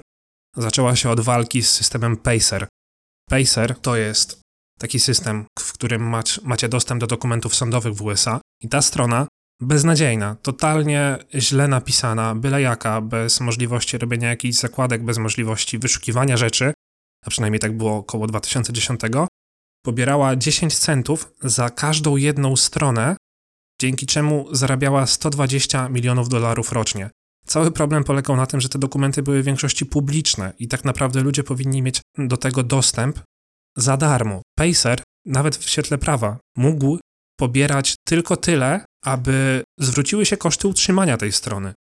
zaczęła 0.56 0.96
się 0.96 1.10
od 1.10 1.20
walki 1.20 1.64
z 1.64 1.72
systemem 1.72 2.18
Pacer. 2.18 2.68
Pacer 3.30 3.80
to 3.80 3.96
jest 3.96 4.42
taki 4.80 5.00
system, 5.00 5.46
w 5.60 5.74
którym 5.74 6.16
macie 6.44 6.70
dostęp 6.70 7.02
do 7.02 7.08
dokumentów 7.08 7.56
sądowych 7.56 7.94
w 7.94 8.02
USA 8.02 8.42
i 8.62 8.70
ta 8.70 8.82
strona 8.82 9.28
beznadziejna, 9.62 10.36
totalnie 10.36 11.18
źle 11.36 11.68
napisana, 11.68 12.36
byle 12.36 12.62
jaka, 12.62 13.02
bez 13.02 13.40
możliwości 13.40 13.98
robienia 13.98 14.30
jakichś 14.30 14.58
zakładek, 14.58 15.04
bez 15.04 15.18
możliwości 15.18 15.80
wyszukiwania 15.80 16.38
rzeczy, 16.38 16.74
a 17.26 17.30
przynajmniej 17.30 17.60
tak 17.60 17.78
było 17.78 17.98
około 17.98 18.28
2010, 18.28 19.02
pobierała 19.86 20.36
10 20.36 20.78
centów 20.78 21.32
za 21.44 21.70
każdą 21.70 22.16
jedną 22.16 22.56
stronę, 22.56 23.16
dzięki 23.82 24.06
czemu 24.06 24.56
zarabiała 24.56 25.08
120 25.08 25.90
milionów 25.90 26.30
dolarów 26.30 26.72
rocznie. 26.72 27.10
Cały 27.50 27.72
problem 27.72 28.04
polegał 28.04 28.36
na 28.36 28.46
tym, 28.46 28.62
że 28.62 28.70
te 28.70 28.80
dokumenty 28.80 29.24
były 29.24 29.42
w 29.42 29.46
większości 29.46 29.86
publiczne 29.86 30.54
i 30.60 30.68
tak 30.68 30.86
naprawdę 30.86 31.22
ludzie 31.22 31.44
powinni 31.44 31.82
mieć 31.82 32.02
do 32.18 32.38
tego 32.38 32.64
dostęp 32.64 33.20
za 33.78 33.98
darmo. 33.98 34.42
Pacer, 34.58 35.04
nawet 35.26 35.56
w 35.56 35.70
świetle 35.70 35.98
prawa, 35.98 36.38
mógł 36.58 37.00
pobierać 37.40 37.96
tylko 38.08 38.38
tyle, 38.38 38.86
aby 39.06 39.64
zwróciły 39.80 40.26
się 40.26 40.38
koszty 40.38 40.68
utrzymania 40.68 41.18
tej 41.18 41.32
strony, 41.32 41.74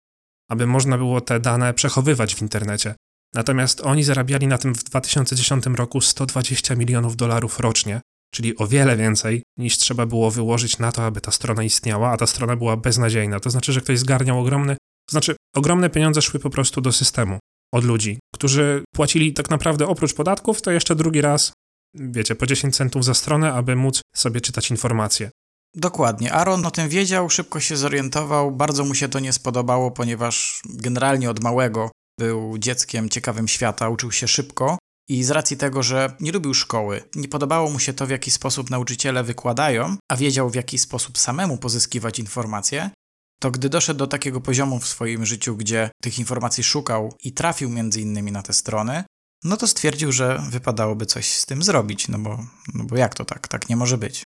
aby 0.51 0.67
można 0.67 0.99
było 0.99 1.21
te 1.21 1.41
dane 1.41 1.75
przechowywać 1.75 2.35
w 2.35 2.43
internecie. 2.43 2.95
Natomiast 3.35 3.81
oni 3.81 4.05
zarabiali 4.05 4.47
na 4.47 4.59
tym 4.59 4.75
w 4.75 4.85
2010 4.85 5.67
roku 5.67 6.01
120 6.01 6.75
milionów 6.75 7.17
dolarów 7.17 7.61
rocznie, 7.61 8.01
czyli 8.35 8.57
o 8.57 8.67
wiele 8.67 8.97
więcej 8.97 9.43
niż 9.59 9.79
trzeba 9.79 10.07
było 10.07 10.31
wyłożyć 10.31 10.79
na 10.79 10.93
to, 10.93 11.05
aby 11.05 11.21
ta 11.21 11.31
strona 11.31 11.63
istniała, 11.63 12.11
a 12.11 12.17
ta 12.17 12.27
strona 12.27 12.57
była 12.57 12.77
beznadziejna. 12.77 13.41
To 13.41 13.51
znaczy, 13.51 13.73
że 13.73 13.81
ktoś 13.81 13.99
zgarniał 13.99 14.41
ogromny, 14.41 14.77
znaczy 15.11 15.37
ogromne 15.57 15.91
pieniądze 15.91 16.23
szły 16.23 16.41
po 16.41 16.51
prostu 16.51 16.81
do 16.81 16.93
systemu 16.93 17.39
od 17.75 17.85
ludzi, 17.85 18.19
którzy 18.35 18.85
płacili 18.95 19.35
tak 19.35 19.51
naprawdę 19.51 19.87
oprócz 19.87 20.15
podatków, 20.15 20.63
to 20.63 20.71
jeszcze 20.71 20.95
drugi 20.95 21.21
raz, 21.21 21.53
wiecie, 21.95 22.35
po 22.35 22.47
10 22.47 22.77
centów 22.77 23.05
za 23.05 23.15
stronę, 23.15 23.53
aby 23.53 23.77
móc 23.77 24.01
sobie 24.17 24.41
czytać 24.41 24.71
informacje. 24.71 25.31
Dokładnie. 25.75 26.33
Aaron 26.33 26.67
o 26.67 26.71
tym 26.71 26.89
wiedział, 26.89 27.31
szybko 27.31 27.61
się 27.61 27.77
zorientował, 27.77 28.51
bardzo 28.51 28.85
mu 28.85 28.95
się 28.95 29.09
to 29.09 29.21
nie 29.21 29.33
spodobało, 29.33 29.91
ponieważ 29.91 30.63
generalnie 30.65 31.31
od 31.31 31.43
małego 31.43 31.91
był 32.21 32.59
dzieckiem 32.59 33.09
ciekawym 33.09 33.49
świata, 33.49 33.89
uczył 33.89 34.13
się 34.13 34.29
szybko 34.29 34.79
i 35.09 35.25
z 35.25 35.31
racji 35.31 35.57
tego, 35.57 35.83
że 35.83 36.17
nie 36.21 36.33
lubił 36.33 36.55
szkoły, 36.55 37.03
nie 37.15 37.29
podobało 37.29 37.71
mu 37.71 37.79
się 37.79 37.93
to, 37.93 38.07
w 38.07 38.11
jaki 38.11 38.31
sposób 38.31 38.71
nauczyciele 38.71 39.25
wykładają, 39.25 39.97
a 40.11 40.17
wiedział, 40.17 40.51
w 40.51 40.55
jaki 40.55 40.79
sposób 40.79 41.19
samemu 41.19 41.59
pozyskiwać 41.59 42.19
informacje, 42.19 42.91
to 43.41 43.51
gdy 43.51 43.69
doszedł 43.69 43.99
do 43.99 44.07
takiego 44.07 44.41
poziomu 44.41 44.81
w 44.81 44.87
swoim 44.87 45.27
życiu, 45.27 45.57
gdzie 45.57 45.91
tych 46.03 46.19
informacji 46.19 46.65
szukał 46.65 47.15
i 47.25 47.33
trafił 47.33 47.71
między 47.71 48.01
innymi 48.01 48.33
na 48.33 48.43
te 48.43 48.53
strony, 48.53 49.05
no 49.45 49.57
to 49.57 49.67
stwierdził, 49.67 50.13
że 50.13 50.43
wypadałoby 50.51 51.07
coś 51.07 51.29
z 51.29 51.47
tym 51.47 51.63
zrobić, 51.63 52.09
no 52.09 52.19
bo, 52.19 52.39
no 52.75 52.85
bo 52.85 52.97
jak 52.97 53.15
to 53.15 53.25
tak? 53.25 53.49
Tak 53.49 53.69
nie 53.69 53.77
może 53.77 53.99
być. 53.99 54.23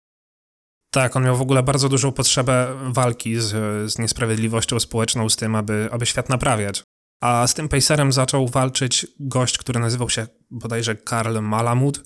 Tak, 0.91 1.17
on 1.17 1.25
miał 1.25 1.37
w 1.37 1.41
ogóle 1.41 1.62
bardzo 1.62 1.88
dużą 1.88 2.12
potrzebę 2.12 2.75
walki 2.93 3.41
z, 3.41 3.50
z 3.93 3.99
niesprawiedliwością 3.99 4.81
społeczną, 4.81 5.29
z 5.29 5.37
tym, 5.37 5.55
aby, 5.55 5.88
aby 5.93 6.07
świat 6.07 6.29
naprawiać. 6.29 6.83
A 7.23 7.47
z 7.47 7.55
tym 7.55 7.69
Pacerem 7.69 8.12
zaczął 8.12 8.49
walczyć 8.49 9.07
gość, 9.21 9.59
który 9.59 9.81
nazywał 9.81 10.11
się 10.11 10.27
bodajże 10.50 10.97
Karl 10.97 11.41
Malamud 11.41 12.05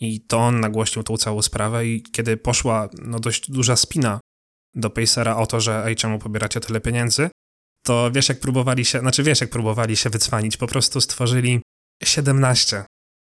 i 0.00 0.20
to 0.20 0.38
on 0.38 0.60
nagłośnił 0.60 1.02
tą 1.02 1.16
całą 1.16 1.42
sprawę 1.42 1.86
i 1.86 2.02
kiedy 2.02 2.36
poszła 2.36 2.88
no, 3.02 3.20
dość 3.20 3.50
duża 3.50 3.76
spina 3.76 4.20
do 4.76 4.90
Pacera 4.90 5.36
o 5.36 5.46
to, 5.46 5.60
że 5.60 5.84
ej, 5.86 5.96
czemu 5.96 6.18
pobieracie 6.18 6.60
tyle 6.60 6.80
pieniędzy, 6.80 7.30
to 7.84 8.10
wiesz 8.12 8.28
jak 8.28 8.40
próbowali 8.40 8.84
się, 8.84 9.00
znaczy 9.00 9.22
wiesz 9.22 9.40
jak 9.40 9.50
próbowali 9.50 9.96
się 9.96 10.10
wycwanić, 10.10 10.56
po 10.56 10.66
prostu 10.66 11.00
stworzyli 11.00 11.60
17. 12.04 12.84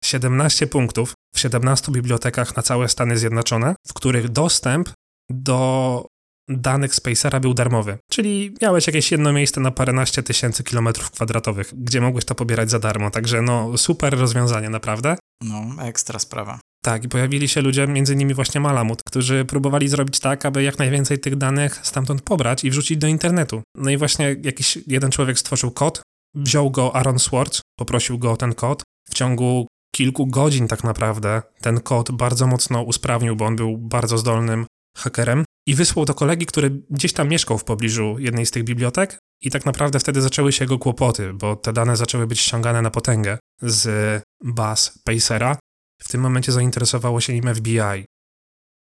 17 0.04 0.66
punktów 0.66 1.14
w 1.35 1.40
17 1.40 1.92
bibliotekach 1.92 2.56
na 2.56 2.62
całe 2.62 2.88
Stany 2.88 3.18
Zjednoczone, 3.18 3.75
w 3.88 3.94
których 3.94 4.28
dostęp 4.28 4.90
do 5.30 6.06
danych 6.49 6.94
Spacera 6.94 7.40
był 7.40 7.54
darmowy. 7.54 7.99
Czyli 8.11 8.54
miałeś 8.62 8.87
jakieś 8.87 9.12
jedno 9.12 9.32
miejsce 9.32 9.61
na 9.61 9.70
paręnaście 9.70 10.23
tysięcy 10.23 10.64
kilometrów 10.64 11.11
kwadratowych, 11.11 11.73
gdzie 11.76 12.00
mogłeś 12.00 12.25
to 12.25 12.35
pobierać 12.35 12.70
za 12.70 12.78
darmo. 12.78 13.11
Także 13.11 13.42
no, 13.42 13.78
super 13.78 14.18
rozwiązanie, 14.18 14.70
naprawdę. 14.70 15.16
No, 15.42 15.85
ekstra 15.85 16.18
sprawa. 16.18 16.61
Tak, 16.82 17.04
i 17.04 17.08
pojawili 17.08 17.49
się 17.49 17.60
ludzie, 17.60 17.87
między 17.87 18.14
innymi 18.14 18.34
właśnie 18.34 18.60
Malamut, 18.60 19.02
którzy 19.02 19.44
próbowali 19.44 19.88
zrobić 19.88 20.20
tak, 20.20 20.46
aby 20.46 20.62
jak 20.62 20.78
najwięcej 20.78 21.18
tych 21.18 21.37
danych 21.37 21.80
stamtąd 21.82 22.22
pobrać 22.22 22.64
i 22.64 22.70
wrzucić 22.70 22.99
do 22.99 23.06
internetu. 23.06 23.62
No 23.75 23.90
i 23.90 23.96
właśnie 23.96 24.37
jakiś 24.42 24.78
jeden 24.87 25.10
człowiek 25.10 25.38
stworzył 25.38 25.70
kod, 25.70 26.02
wziął 26.34 26.70
go 26.70 26.96
Aaron 26.96 27.18
Swartz, 27.18 27.60
poprosił 27.78 28.18
go 28.18 28.32
o 28.32 28.37
ten 28.37 28.54
kod. 28.54 28.82
W 29.10 29.14
ciągu 29.14 29.66
kilku 29.94 30.26
godzin 30.26 30.68
tak 30.68 30.84
naprawdę 30.84 31.42
ten 31.60 31.80
kod 31.80 32.10
bardzo 32.10 32.46
mocno 32.46 32.82
usprawnił, 32.82 33.37
bo 33.37 33.46
on 33.46 33.56
był 33.56 33.78
bardzo 33.78 34.18
zdolnym 34.18 34.66
hakerem 34.96 35.44
i 35.66 35.75
wysłał 35.75 36.04
do 36.04 36.14
kolegi, 36.14 36.46
który 36.46 36.82
gdzieś 36.90 37.12
tam 37.12 37.28
mieszkał 37.28 37.58
w 37.58 37.64
pobliżu 37.64 38.16
jednej 38.18 38.46
z 38.46 38.50
tych 38.50 38.64
bibliotek 38.64 39.18
i 39.42 39.50
tak 39.50 39.66
naprawdę 39.66 39.99
wtedy 39.99 40.22
zaczęły 40.22 40.52
się 40.52 40.64
jego 40.64 40.78
kłopoty, 40.78 41.32
bo 41.32 41.56
te 41.56 41.72
dane 41.72 41.96
zaczęły 41.96 42.26
być 42.26 42.40
ściągane 42.40 42.82
na 42.82 42.90
potęgę 42.90 43.38
z 43.62 44.22
baz 44.44 44.99
Pacera. 45.04 45.56
W 46.02 46.09
tym 46.09 46.21
momencie 46.21 46.52
zainteresowało 46.52 47.21
się 47.21 47.33
nim 47.33 47.54
FBI. 47.54 48.04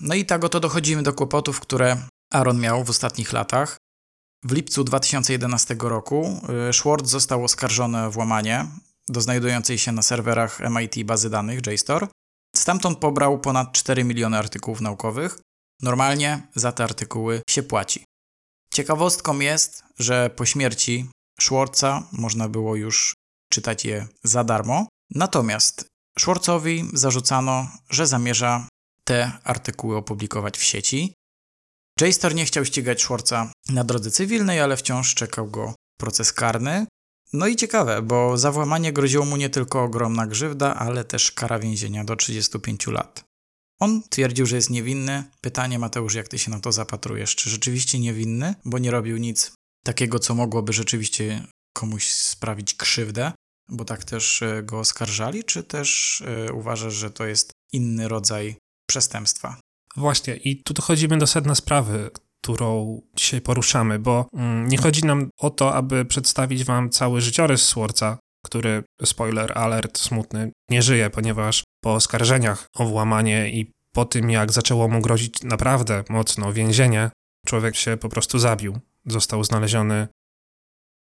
No 0.01 0.15
i 0.15 0.25
tak 0.25 0.45
oto 0.45 0.61
dochodzimy 0.61 1.03
do 1.03 1.13
kłopotów, 1.13 1.61
które 1.61 1.97
Aaron 2.33 2.61
miał 2.61 2.85
w 2.85 2.91
ostatnich 2.91 3.33
latach. 3.33 3.77
W 4.45 4.53
lipcu 4.53 4.85
2011 4.85 5.77
roku 5.81 6.41
y, 6.69 6.73
Schwartz 6.73 7.09
został 7.09 7.45
oskarżony 7.45 8.05
o 8.05 8.11
włamanie 8.11 8.67
do 9.09 9.21
znajdującej 9.21 9.79
się 9.79 9.93
na 9.93 10.03
serwerach 10.03 10.61
MIT 10.71 11.05
bazy 11.05 11.31
danych 11.31 11.67
JSTOR 11.67 12.09
Stamtąd 12.57 12.99
pobrał 12.99 13.41
ponad 13.41 13.73
4 13.73 14.05
miliony 14.05 14.39
artykułów 14.39 14.81
naukowych. 14.81 15.39
Normalnie 15.83 16.49
za 16.55 16.73
te 16.73 16.85
artykuły 16.85 17.43
się 17.51 17.63
płaci. 17.63 18.05
Ciekawostką 18.75 19.39
jest, 19.39 19.85
że 19.99 20.31
po 20.31 20.47
śmierci 20.47 21.11
Schwartza 21.41 22.09
można 22.13 22.49
było 22.49 22.77
już 22.77 23.15
czytać 23.53 23.85
je 23.85 24.07
za 24.25 24.45
darmo. 24.45 24.87
Natomiast 25.11 25.87
Schwartzowi 26.19 26.91
zarzucano, 26.93 27.69
że 27.91 28.07
zamierza 28.07 28.69
te 29.05 29.33
artykuły 29.45 29.97
opublikować 29.97 30.59
w 30.59 30.63
sieci. 30.63 31.15
J-Star 32.01 32.35
nie 32.35 32.45
chciał 32.45 32.65
ścigać 32.65 33.03
Schwartza 33.03 33.53
na 33.69 33.85
drodze 33.85 34.11
cywilnej, 34.11 34.61
ale 34.61 34.77
wciąż 34.77 35.15
czekał 35.15 35.51
go 35.51 35.75
proces 36.01 36.33
karny. 36.33 36.87
No 37.33 37.47
i 37.47 37.57
ciekawe, 37.57 38.03
bo 38.03 38.39
za 38.39 38.53
włamanie 38.53 38.93
groziło 38.93 39.25
mu 39.25 39.37
nie 39.37 39.51
tylko 39.51 39.83
ogromna 39.83 40.27
grzywda, 40.27 40.75
ale 40.75 41.05
też 41.05 41.33
kara 41.33 41.59
więzienia 41.59 42.05
do 42.05 42.17
35 42.17 42.87
lat. 42.87 43.25
On 43.81 44.03
twierdził, 44.11 44.47
że 44.47 44.57
jest 44.57 44.71
niewinny. 44.71 45.25
Pytanie, 45.41 45.79
Mateusz, 45.79 46.15
jak 46.15 46.29
ty 46.29 46.39
się 46.39 46.51
na 46.51 46.61
to 46.61 46.73
zapatrujesz? 46.73 47.37
Czy 47.37 47.51
rzeczywiście 47.51 47.99
niewinny, 47.99 48.55
bo 48.65 48.79
nie 48.79 48.91
robił 48.91 49.17
nic 49.17 49.53
takiego, 49.85 50.19
co 50.19 50.35
mogłoby 50.35 50.73
rzeczywiście 50.73 51.47
komuś 51.73 52.13
sprawić 52.13 52.75
krzywdę, 52.75 53.33
bo 53.71 53.85
tak 53.85 54.05
też 54.05 54.43
e, 54.43 54.63
go 54.63 54.79
oskarżali, 54.79 55.45
czy 55.45 55.63
też 55.63 56.21
y, 56.49 56.53
uważasz, 56.53 56.95
że 56.95 57.11
to 57.11 57.27
jest 57.27 57.53
inny 57.73 58.09
rodzaj 58.09 58.57
przestępstwa? 58.89 59.57
Właśnie, 59.97 60.37
i 60.37 60.63
tu 60.63 60.75
dochodzimy 60.75 61.19
do 61.19 61.27
sedna 61.27 61.55
sprawy, 61.55 62.11
którą 62.43 63.01
dzisiaj 63.17 63.41
poruszamy, 63.41 63.99
bo 63.99 64.27
mm, 64.33 64.69
nie 64.69 64.79
chodzi 64.79 65.07
nam 65.07 65.31
o 65.39 65.51
to, 65.51 65.75
aby 65.75 66.05
przedstawić 66.05 66.65
wam 66.65 66.91
cały 66.91 67.21
życiorys 67.21 67.63
Sworca, 67.63 68.19
który, 68.45 68.85
spoiler 69.05 69.59
alert, 69.59 69.99
smutny, 69.99 70.53
nie 70.71 70.83
żyje, 70.83 71.11
ponieważ 71.11 71.65
po 71.81 71.95
oskarżeniach 71.95 72.67
o 72.75 72.87
włamanie 72.87 73.51
i 73.51 73.73
po 73.93 74.05
tym, 74.05 74.31
jak 74.31 74.53
zaczęło 74.53 74.89
mu 74.89 75.01
grozić 75.01 75.43
naprawdę 75.43 76.05
mocno 76.09 76.53
więzienie, 76.53 77.11
człowiek 77.47 77.77
się 77.77 77.97
po 77.97 78.09
prostu 78.09 78.39
zabił. 78.39 78.79
Został 79.07 79.45
znaleziony 79.45 80.09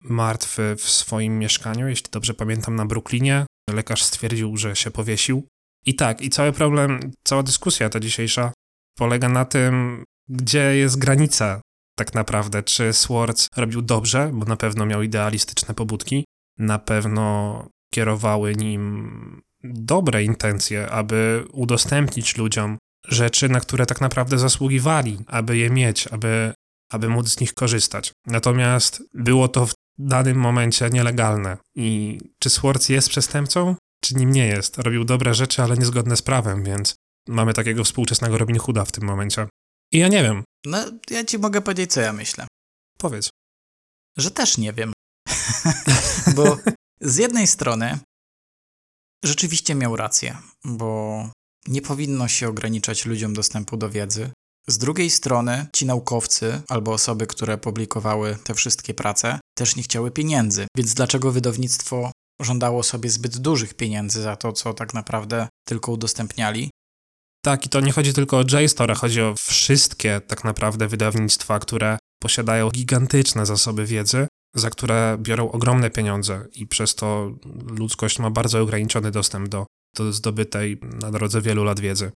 martwy 0.02 0.76
w 0.76 0.83
swoim 0.83 1.38
mieszkaniu, 1.38 1.88
jeśli 1.88 2.11
dobrze 2.11 2.35
pamiętam, 2.35 2.76
na 2.76 2.87
Brooklynie. 2.87 3.47
Lekarz 3.71 4.02
stwierdził, 4.02 4.57
że 4.57 4.76
się 4.76 4.90
powiesił. 4.90 5.47
I 5.87 5.95
tak, 5.95 6.21
i 6.23 6.31
cały 6.31 6.52
problem, 6.52 7.00
cała 7.25 7.43
dyskusja 7.43 7.88
ta 7.88 8.00
dzisiejsza 8.00 8.52
polega 8.99 9.28
na 9.28 9.45
tym, 9.45 10.05
gdzie 10.28 10.76
jest 10.76 10.99
granica 10.99 11.61
tak 11.99 12.14
naprawdę. 12.14 12.62
Czy 12.62 12.93
Swords 12.93 13.49
robił 13.57 13.83
dobrze, 13.83 14.31
bo 14.33 14.47
na 14.47 14.57
pewno 14.57 14.87
miał 14.87 15.02
idealistyczne 15.02 15.75
pobudki, 15.75 16.25
na 16.59 16.78
pewno 16.78 17.67
kierowały 17.95 18.55
nim 18.55 19.43
dobre 19.64 20.25
intencje, 20.25 20.90
aby 20.90 21.45
udostępnić 21.52 22.37
ludziom 22.37 22.78
rzeczy, 23.09 23.49
na 23.49 23.61
które 23.61 23.87
tak 23.87 24.00
naprawdę 24.00 24.38
zasługiwali, 24.38 25.19
aby 25.26 25.57
je 25.57 25.71
mieć, 25.71 26.07
aby, 26.07 26.52
aby 26.93 27.09
móc 27.09 27.28
z 27.28 27.40
nich 27.40 27.55
korzystać. 27.55 28.12
Natomiast 28.26 29.02
było 29.14 29.49
to 29.49 29.67
w 29.67 29.73
danym 29.99 30.37
momencie 30.37 30.90
nielegalne. 30.90 31.57
I 31.75 32.19
czy 32.38 32.50
Swords 32.50 32.88
jest 32.88 33.09
przestępcą, 33.09 33.76
czy 34.05 34.14
nim 34.14 34.33
nie 34.33 34.47
jest? 34.47 34.78
Robił 34.78 35.05
dobre 35.05 35.35
rzeczy, 35.35 35.62
ale 35.62 35.76
niezgodne 35.76 36.17
z 36.17 36.23
prawem, 36.23 36.64
więc 36.64 36.95
mamy 37.28 37.55
takiego 37.55 37.85
współczesnego 37.85 38.38
Robin 38.38 38.59
Hooda 38.59 38.85
w 38.85 38.93
tym 38.93 39.05
momencie. 39.05 39.47
I 39.93 39.99
ja 39.99 40.09
nie 40.09 40.23
wiem. 40.23 40.45
No, 40.67 40.78
ja 41.11 41.25
ci 41.25 41.38
mogę 41.38 41.61
powiedzieć, 41.61 41.93
co 41.93 42.00
ja 42.00 42.12
myślę. 42.12 42.47
Powiedz. 42.99 43.31
Że 44.17 44.31
też 44.31 44.59
nie 44.59 44.73
wiem. 44.73 44.93
Bo 46.37 46.57
z 47.00 47.17
jednej 47.17 47.47
strony 47.47 47.99
rzeczywiście 49.25 49.75
miał 49.75 49.97
rację, 49.97 50.37
bo 50.64 51.31
nie 51.67 51.83
powinno 51.83 52.28
się 52.28 52.49
ograniczać 52.49 53.07
ludziom 53.07 53.35
dostępu 53.35 53.76
do 53.76 53.90
wiedzy. 53.90 54.31
Z 54.69 54.78
drugiej 54.78 55.11
strony 55.11 55.67
ci 55.73 55.87
naukowcy 55.87 56.62
albo 56.69 56.93
osoby, 56.93 57.26
które 57.26 57.59
publikowały 57.59 58.37
te 58.44 58.55
wszystkie 58.55 58.94
prace, 58.94 59.40
też 59.59 59.77
nie 59.77 59.83
chciały 59.83 60.11
pieniędzy. 60.11 60.66
Więc 60.77 60.94
dlaczego 60.94 61.33
wydawnictwo 61.33 62.12
żądało 62.40 62.83
sobie 62.83 63.11
zbyt 63.11 63.38
dużych 63.38 63.75
pieniędzy 63.75 64.23
za 64.23 64.37
to, 64.37 64.53
co 64.53 64.75
tak 64.75 64.94
naprawdę 64.94 65.49
tylko 65.68 65.92
udostępniali? 65.92 66.71
Tak, 67.44 67.66
i 67.66 67.68
to 67.68 67.81
nie 67.81 67.92
chodzi 67.92 68.12
tylko 68.12 68.38
o 68.38 68.42
JSTOR, 68.42 68.97
chodzi 68.97 69.23
o 69.23 69.35
wszystkie 69.38 70.21
tak 70.21 70.44
naprawdę 70.44 70.88
wydawnictwa, 70.88 71.59
które 71.59 71.99
posiadają 72.23 72.71
gigantyczne 72.71 73.47
zasoby 73.47 73.87
wiedzy, 73.87 74.27
za 74.55 74.71
które 74.71 75.16
biorą 75.21 75.51
ogromne 75.51 75.90
pieniądze 75.90 76.47
i 76.53 76.66
przez 76.66 76.94
to 76.94 77.33
ludzkość 77.66 78.18
ma 78.18 78.31
bardzo 78.31 78.61
ograniczony 78.61 79.11
dostęp 79.11 79.49
do, 79.49 79.66
do 79.97 80.12
zdobytej 80.12 80.81
na 80.83 81.11
drodze 81.11 81.40
wielu 81.40 81.64
lat 81.64 81.81
wiedzy. 81.81 82.12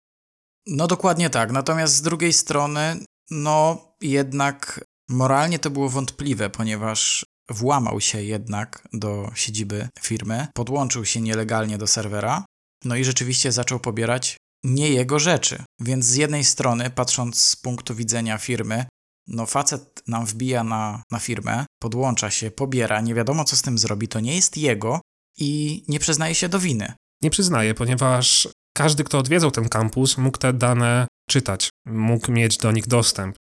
No 0.68 0.88
dokładnie 0.88 1.30
tak. 1.30 1.52
Natomiast 1.52 1.96
z 1.96 2.02
drugiej 2.02 2.34
strony, 2.34 2.98
no 3.32 3.86
jednak 4.02 4.86
moralnie 5.10 5.60
to 5.60 5.70
było 5.70 5.90
wątpliwe, 5.90 6.50
ponieważ 6.50 7.26
włamał 7.50 8.02
się 8.02 8.22
jednak 8.24 8.88
do 8.94 9.32
siedziby 9.36 9.90
firmy, 10.00 10.48
podłączył 10.54 11.06
się 11.06 11.22
nielegalnie 11.22 11.78
do 11.78 11.88
serwera, 11.88 12.46
no 12.86 12.96
i 12.96 13.04
rzeczywiście 13.04 13.52
zaczął 13.52 13.80
pobierać 13.80 14.38
nie 14.64 14.90
jego 14.90 15.20
rzeczy. 15.20 15.64
Więc 15.80 16.06
z 16.06 16.16
jednej 16.16 16.44
strony, 16.44 16.90
patrząc 16.90 17.42
z 17.42 17.56
punktu 17.56 17.96
widzenia 17.96 18.38
firmy, 18.38 18.86
no 19.28 19.46
facet 19.46 20.04
nam 20.08 20.26
wbija 20.26 20.64
na, 20.64 21.04
na 21.12 21.20
firmę, 21.20 21.66
podłącza 21.82 22.32
się, 22.32 22.52
pobiera, 22.52 23.02
nie 23.02 23.14
wiadomo 23.14 23.44
co 23.44 23.58
z 23.58 23.62
tym 23.62 23.78
zrobi, 23.78 24.08
to 24.08 24.20
nie 24.20 24.36
jest 24.36 24.58
jego 24.58 25.02
i 25.38 25.84
nie 25.88 26.00
przyznaje 26.00 26.36
się 26.36 26.50
do 26.50 26.60
winy. 26.60 26.94
Nie 27.22 27.30
przyznaje, 27.30 27.74
ponieważ 27.74 28.48
każdy, 28.74 29.04
kto 29.04 29.18
odwiedzał 29.18 29.52
ten 29.52 29.70
kampus, 29.70 30.18
mógł 30.18 30.38
te 30.38 30.54
dane 30.54 31.08
czytać, 31.30 31.70
mógł 31.86 32.32
mieć 32.32 32.58
do 32.58 32.72
nich 32.72 32.88
dostęp. 32.88 33.36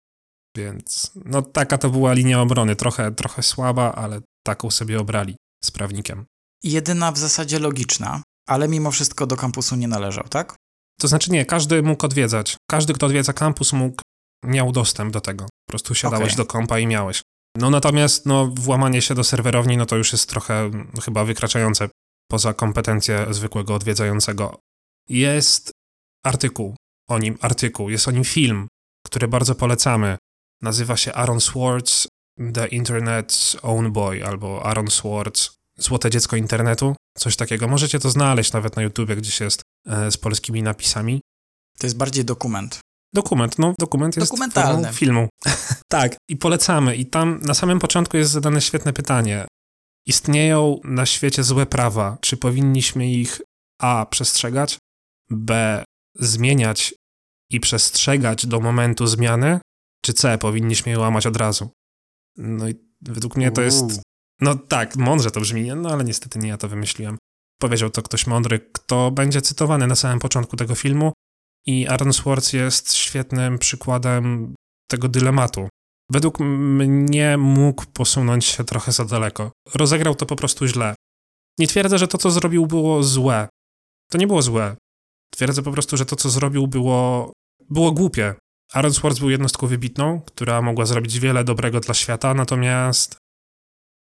Więc 0.57 1.11
no 1.25 1.41
taka 1.41 1.77
to 1.77 1.89
była 1.89 2.13
linia 2.13 2.41
obrony, 2.41 2.75
trochę, 2.75 3.11
trochę 3.11 3.43
słaba, 3.43 3.95
ale 3.95 4.21
taką 4.43 4.71
sobie 4.71 4.99
obrali 4.99 5.35
z 5.63 5.71
prawnikiem. 5.71 6.25
Jedyna 6.63 7.11
w 7.11 7.17
zasadzie 7.17 7.59
logiczna, 7.59 8.21
ale 8.47 8.67
mimo 8.67 8.91
wszystko 8.91 9.27
do 9.27 9.35
kampusu 9.35 9.75
nie 9.75 9.87
należał, 9.87 10.23
tak? 10.29 10.55
To 10.99 11.07
znaczy 11.07 11.31
nie, 11.31 11.45
każdy 11.45 11.83
mógł 11.83 12.05
odwiedzać. 12.05 12.57
Każdy, 12.69 12.93
kto 12.93 13.05
odwiedza 13.05 13.33
kampus, 13.33 13.73
mógł, 13.73 14.01
miał 14.45 14.71
dostęp 14.71 15.13
do 15.13 15.21
tego. 15.21 15.45
Po 15.45 15.71
prostu 15.71 15.95
siadałeś 15.95 16.33
okay. 16.33 16.37
do 16.37 16.45
kompa 16.45 16.79
i 16.79 16.87
miałeś. 16.87 17.21
No 17.57 17.69
natomiast 17.69 18.25
no, 18.25 18.51
włamanie 18.55 19.01
się 19.01 19.15
do 19.15 19.23
serwerowni, 19.23 19.77
no 19.77 19.85
to 19.85 19.95
już 19.95 20.11
jest 20.11 20.29
trochę 20.29 20.71
chyba 21.03 21.23
wykraczające 21.25 21.89
poza 22.31 22.53
kompetencje 22.53 23.27
zwykłego 23.29 23.75
odwiedzającego. 23.75 24.59
Jest 25.09 25.71
artykuł 26.25 26.75
o 27.09 27.19
nim, 27.19 27.37
artykuł, 27.41 27.89
jest 27.89 28.07
o 28.07 28.11
nim 28.11 28.23
film, 28.23 28.67
który 29.05 29.27
bardzo 29.27 29.55
polecamy. 29.55 30.17
Nazywa 30.61 30.97
się 30.97 31.13
Aaron 31.13 31.41
Swartz, 31.41 32.07
The 32.53 32.67
Internet's 32.67 33.57
Own 33.61 33.91
Boy, 33.91 34.25
albo 34.25 34.65
Aaron 34.65 34.87
Swartz, 34.87 35.57
Złote 35.79 36.09
Dziecko 36.09 36.35
Internetu, 36.35 36.95
coś 37.17 37.35
takiego. 37.35 37.67
Możecie 37.67 37.99
to 37.99 38.09
znaleźć 38.09 38.53
nawet 38.53 38.75
na 38.75 38.81
YouTubie, 38.81 39.15
gdzieś 39.15 39.39
jest 39.39 39.61
e, 39.87 40.11
z 40.11 40.17
polskimi 40.17 40.63
napisami. 40.63 41.21
To 41.79 41.87
jest 41.87 41.97
bardziej 41.97 42.25
dokument. 42.25 42.79
Dokument, 43.13 43.59
no 43.59 43.73
dokument 43.79 44.17
jest 44.17 44.31
Dokumentalny. 44.31 44.93
filmu. 44.93 45.29
tak, 45.89 46.15
i 46.29 46.37
polecamy. 46.37 46.95
I 46.95 47.05
tam 47.05 47.39
na 47.41 47.53
samym 47.53 47.79
początku 47.79 48.17
jest 48.17 48.31
zadane 48.31 48.61
świetne 48.61 48.93
pytanie. 48.93 49.45
Istnieją 50.05 50.79
na 50.83 51.05
świecie 51.05 51.43
złe 51.43 51.65
prawa. 51.65 52.17
Czy 52.21 52.37
powinniśmy 52.37 53.11
ich 53.11 53.41
A. 53.81 54.05
przestrzegać, 54.05 54.77
B. 55.29 55.83
zmieniać 56.15 56.93
i 57.51 57.59
przestrzegać 57.59 58.45
do 58.45 58.59
momentu 58.59 59.07
zmiany, 59.07 59.59
czy 60.07 60.13
C. 60.13 60.37
powinniśmy 60.37 60.91
je 60.91 60.99
łamać 60.99 61.27
od 61.27 61.37
razu? 61.37 61.69
No 62.37 62.69
i 62.69 62.75
według 63.01 63.37
mnie 63.37 63.51
to 63.51 63.61
jest. 63.61 64.01
No 64.41 64.55
tak, 64.55 64.95
mądrze 64.95 65.31
to 65.31 65.39
brzmi, 65.39 65.71
no 65.75 65.89
ale 65.89 66.03
niestety 66.03 66.39
nie 66.39 66.49
ja 66.49 66.57
to 66.57 66.69
wymyśliłem. 66.69 67.17
Powiedział 67.61 67.89
to 67.89 68.01
ktoś 68.01 68.27
mądry, 68.27 68.59
kto 68.59 69.11
będzie 69.11 69.41
cytowany 69.41 69.87
na 69.87 69.95
samym 69.95 70.19
początku 70.19 70.57
tego 70.57 70.75
filmu, 70.75 71.13
i 71.65 71.87
Aaron 71.87 72.13
Swartz 72.13 72.53
jest 72.53 72.93
świetnym 72.93 73.57
przykładem 73.57 74.55
tego 74.89 75.07
dylematu. 75.07 75.69
Według 76.11 76.39
mnie 76.39 77.37
mógł 77.37 77.85
posunąć 77.93 78.45
się 78.45 78.63
trochę 78.63 78.91
za 78.91 79.05
daleko. 79.05 79.51
Rozegrał 79.75 80.15
to 80.15 80.25
po 80.25 80.35
prostu 80.35 80.67
źle. 80.67 80.95
Nie 81.59 81.67
twierdzę, 81.67 81.97
że 81.97 82.07
to, 82.07 82.17
co 82.17 82.31
zrobił, 82.31 82.67
było 82.67 83.03
złe. 83.03 83.47
To 84.11 84.17
nie 84.17 84.27
było 84.27 84.41
złe. 84.41 84.75
Twierdzę 85.33 85.61
po 85.63 85.71
prostu, 85.71 85.97
że 85.97 86.05
to, 86.05 86.15
co 86.15 86.29
zrobił, 86.29 86.67
było, 86.67 87.33
było 87.69 87.91
głupie. 87.91 88.35
Aaron 88.73 88.93
Swartz 88.93 89.19
był 89.19 89.29
jednostką 89.29 89.67
wybitną, 89.67 90.21
która 90.21 90.61
mogła 90.61 90.85
zrobić 90.85 91.19
wiele 91.19 91.43
dobrego 91.43 91.79
dla 91.79 91.93
świata, 91.93 92.33
natomiast 92.33 93.17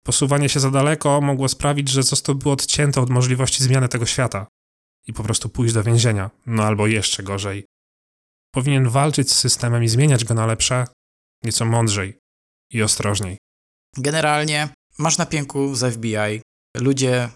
posuwanie 0.06 0.48
się 0.48 0.60
za 0.60 0.70
daleko 0.70 1.20
mogło 1.20 1.48
sprawić, 1.48 1.88
że 1.88 2.02
zostałby 2.02 2.50
odcięty 2.50 3.00
od 3.00 3.10
możliwości 3.10 3.64
zmiany 3.64 3.88
tego 3.88 4.06
świata 4.06 4.46
i 5.06 5.12
po 5.12 5.22
prostu 5.22 5.48
pójść 5.48 5.74
do 5.74 5.82
więzienia. 5.82 6.30
No 6.46 6.62
albo 6.62 6.86
jeszcze 6.86 7.22
gorzej. 7.22 7.64
Powinien 8.54 8.88
walczyć 8.88 9.32
z 9.32 9.38
systemem 9.38 9.84
i 9.84 9.88
zmieniać 9.88 10.24
go 10.24 10.34
na 10.34 10.46
lepsze 10.46 10.86
nieco 11.44 11.64
mądrzej 11.64 12.18
i 12.72 12.82
ostrożniej. 12.82 13.38
Generalnie 13.96 14.68
masz 14.98 15.18
na 15.18 15.26
pięku 15.26 15.74
z 15.74 15.94
FBI, 15.94 16.42
ludzie 16.76 17.28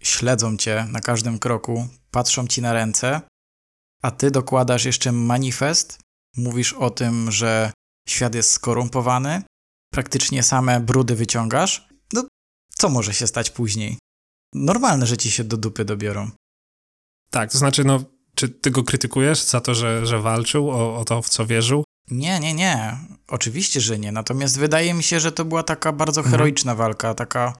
śledzą 0.00 0.56
cię 0.56 0.86
na 0.90 1.00
każdym 1.00 1.38
kroku, 1.38 1.88
patrzą 2.10 2.46
ci 2.46 2.62
na 2.62 2.72
ręce 2.72 3.20
a 4.02 4.10
ty 4.10 4.30
dokładasz 4.30 4.84
jeszcze 4.84 5.12
manifest, 5.12 5.98
mówisz 6.36 6.72
o 6.72 6.90
tym, 6.90 7.30
że 7.32 7.72
świat 8.08 8.34
jest 8.34 8.50
skorumpowany, 8.50 9.42
praktycznie 9.92 10.42
same 10.42 10.80
brudy 10.80 11.14
wyciągasz, 11.14 11.88
no 12.12 12.24
co 12.78 12.88
może 12.88 13.14
się 13.14 13.26
stać 13.26 13.50
później? 13.50 13.98
Normalne, 14.54 15.06
że 15.06 15.16
ci 15.16 15.30
się 15.30 15.44
do 15.44 15.56
dupy 15.56 15.84
dobiorą. 15.84 16.30
Tak, 17.30 17.52
to 17.52 17.58
znaczy, 17.58 17.84
no, 17.84 18.04
czy 18.34 18.48
ty 18.48 18.70
go 18.70 18.84
krytykujesz 18.84 19.42
za 19.42 19.60
to, 19.60 19.74
że, 19.74 20.06
że 20.06 20.20
walczył 20.20 20.70
o, 20.70 20.96
o 20.96 21.04
to, 21.04 21.22
w 21.22 21.28
co 21.28 21.46
wierzył? 21.46 21.84
Nie, 22.10 22.40
nie, 22.40 22.54
nie. 22.54 22.98
Oczywiście, 23.28 23.80
że 23.80 23.98
nie. 23.98 24.12
Natomiast 24.12 24.58
wydaje 24.58 24.94
mi 24.94 25.02
się, 25.02 25.20
że 25.20 25.32
to 25.32 25.44
była 25.44 25.62
taka 25.62 25.92
bardzo 25.92 26.20
Mhm. 26.20 26.30
heroiczna 26.32 26.74
walka, 26.74 27.14
taka, 27.14 27.58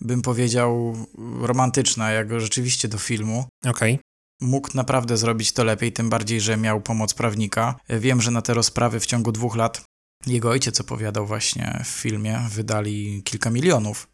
bym 0.00 0.22
powiedział, 0.22 0.96
romantyczna, 1.40 2.10
jak 2.10 2.40
rzeczywiście 2.40 2.88
do 2.88 2.98
filmu. 2.98 3.44
Okej. 3.66 3.98
Mógł 4.40 4.68
naprawdę 4.74 5.16
zrobić 5.16 5.52
to 5.52 5.64
lepiej, 5.64 5.92
tym 5.92 6.10
bardziej, 6.10 6.40
że 6.40 6.56
miał 6.56 6.80
pomoc 6.80 7.14
prawnika. 7.14 7.76
Wiem, 7.88 8.22
że 8.22 8.30
na 8.30 8.42
te 8.42 8.54
rozprawy 8.54 9.00
w 9.00 9.06
ciągu 9.06 9.32
dwóch 9.32 9.56
lat 9.56 9.82
jego 10.26 10.50
ojciec 10.50 10.80
opowiadał 10.80 11.26
właśnie 11.26 11.80
w 11.84 11.88
filmie, 11.88 12.40
wydali 12.50 13.22
kilka 13.22 13.50
milionów. 13.50 14.08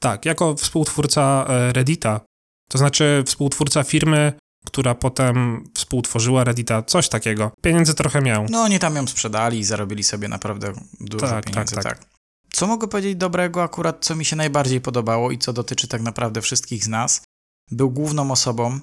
Tak, 0.00 0.24
jako 0.24 0.54
współtwórca 0.54 1.46
e, 1.48 1.72
Reddita, 1.72 2.20
to 2.68 2.78
znaczy 2.78 3.22
współtwórca 3.26 3.84
firmy, 3.84 4.32
która 4.66 4.94
potem 4.94 5.64
współtworzyła 5.74 6.44
Reddita, 6.44 6.82
coś 6.82 7.08
takiego. 7.08 7.50
Pieniędzy 7.62 7.94
trochę 7.94 8.20
miał. 8.20 8.46
No 8.50 8.62
oni 8.62 8.78
tam 8.78 8.96
ją 8.96 9.06
sprzedali 9.06 9.58
i 9.58 9.64
zarobili 9.64 10.02
sobie 10.02 10.28
naprawdę 10.28 10.72
dużo 11.00 11.26
Tak, 11.26 11.44
pieniędzy, 11.44 11.74
tak, 11.74 11.84
tak, 11.84 11.98
tak. 11.98 12.08
Co 12.52 12.66
mogę 12.66 12.88
powiedzieć 12.88 13.16
dobrego 13.16 13.62
akurat, 13.62 14.04
co 14.04 14.14
mi 14.14 14.24
się 14.24 14.36
najbardziej 14.36 14.80
podobało 14.80 15.30
i 15.30 15.38
co 15.38 15.52
dotyczy 15.52 15.88
tak 15.88 16.02
naprawdę 16.02 16.40
wszystkich 16.42 16.84
z 16.84 16.88
nas? 16.88 17.22
Był 17.70 17.90
główną 17.90 18.30
osobą, 18.30 18.80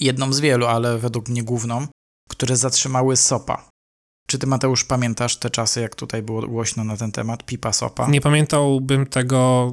jedną 0.00 0.32
z 0.32 0.40
wielu, 0.40 0.66
ale 0.66 0.98
według 0.98 1.28
mnie 1.28 1.42
główną, 1.42 1.86
które 2.28 2.56
zatrzymały 2.56 3.16
Sopa. 3.16 3.68
Czy 4.26 4.38
ty, 4.38 4.46
Mateusz, 4.46 4.84
pamiętasz 4.84 5.36
te 5.36 5.50
czasy, 5.50 5.80
jak 5.80 5.94
tutaj 5.94 6.22
było 6.22 6.42
głośno 6.42 6.84
na 6.84 6.96
ten 6.96 7.12
temat? 7.12 7.46
Pipa 7.46 7.72
Sopa? 7.72 8.08
Nie 8.08 8.20
pamiętałbym 8.20 9.06
tego, 9.06 9.72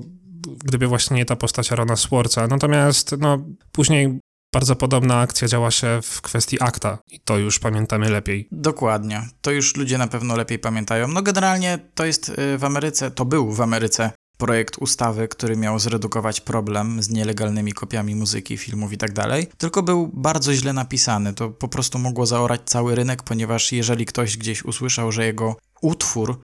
gdyby 0.64 0.88
właśnie 0.88 1.18
nie 1.18 1.26
ta 1.26 1.36
postać 1.36 1.72
Arona 1.72 1.96
Swartza. 1.96 2.48
Natomiast 2.48 3.16
no, 3.20 3.38
później 3.72 4.20
bardzo 4.54 4.76
podobna 4.76 5.20
akcja 5.20 5.48
działa 5.48 5.72
się 5.72 6.00
w 6.04 6.22
kwestii 6.22 6.62
akta 6.62 6.98
i 7.08 7.20
to 7.20 7.38
już 7.38 7.60
pamiętamy 7.60 8.10
lepiej. 8.10 8.48
Dokładnie. 8.52 9.22
To 9.42 9.52
już 9.52 9.76
ludzie 9.76 9.98
na 9.98 10.08
pewno 10.08 10.36
lepiej 10.36 10.60
pamiętają. 10.60 11.08
No 11.08 11.22
generalnie 11.22 11.80
to 11.96 12.06
jest 12.06 12.30
y, 12.30 12.58
w 12.58 12.64
Ameryce, 12.64 13.12
to 13.12 13.26
był 13.26 13.52
w 13.52 13.62
Ameryce 13.62 14.12
projekt 14.42 14.78
ustawy, 14.78 15.28
który 15.28 15.58
miał 15.58 15.80
zredukować 15.80 16.42
problem 16.42 17.04
z 17.04 17.10
nielegalnymi 17.10 17.74
kopiami 17.74 18.16
muzyki, 18.16 18.58
filmów 18.58 18.94
i 18.94 18.98
tak. 18.98 19.12
Tylko 19.58 19.84
był 19.84 20.08
bardzo 20.14 20.54
źle 20.54 20.74
napisany. 20.74 21.34
To 21.34 21.50
po 21.50 21.68
prostu 21.68 22.00
mogło 22.00 22.26
zaorać 22.26 22.62
cały 22.66 22.96
rynek, 22.96 23.24
ponieważ 23.24 23.72
jeżeli 23.72 24.06
ktoś 24.06 24.38
gdzieś 24.38 24.66
usłyszał, 24.66 25.12
że 25.12 25.26
jego 25.26 25.56
utwór 25.82 26.42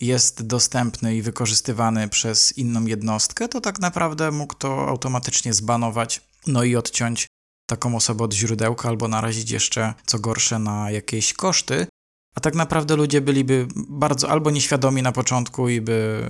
jest 0.00 0.46
dostępny 0.46 1.16
i 1.16 1.22
wykorzystywany 1.22 2.08
przez 2.08 2.58
inną 2.58 2.86
jednostkę, 2.86 3.48
to 3.48 3.60
tak 3.60 3.80
naprawdę 3.80 4.30
mógł 4.30 4.54
to 4.54 4.88
automatycznie 4.88 5.52
zbanować, 5.54 6.20
no 6.46 6.64
i 6.64 6.76
odciąć 6.76 7.26
taką 7.66 7.96
osobę 7.96 8.24
od 8.24 8.34
źródełka, 8.34 8.88
albo 8.88 9.08
narazić 9.08 9.50
jeszcze, 9.50 9.94
co 10.06 10.18
gorsze, 10.18 10.58
na 10.58 10.90
jakieś 10.90 11.32
koszty. 11.32 11.86
A 12.38 12.40
tak 12.40 12.54
naprawdę 12.54 12.96
ludzie 12.96 13.20
byliby 13.20 13.68
bardzo 13.76 14.30
albo 14.30 14.50
nieświadomi 14.50 15.02
na 15.02 15.12
początku 15.12 15.68
i 15.68 15.80
by 15.80 16.26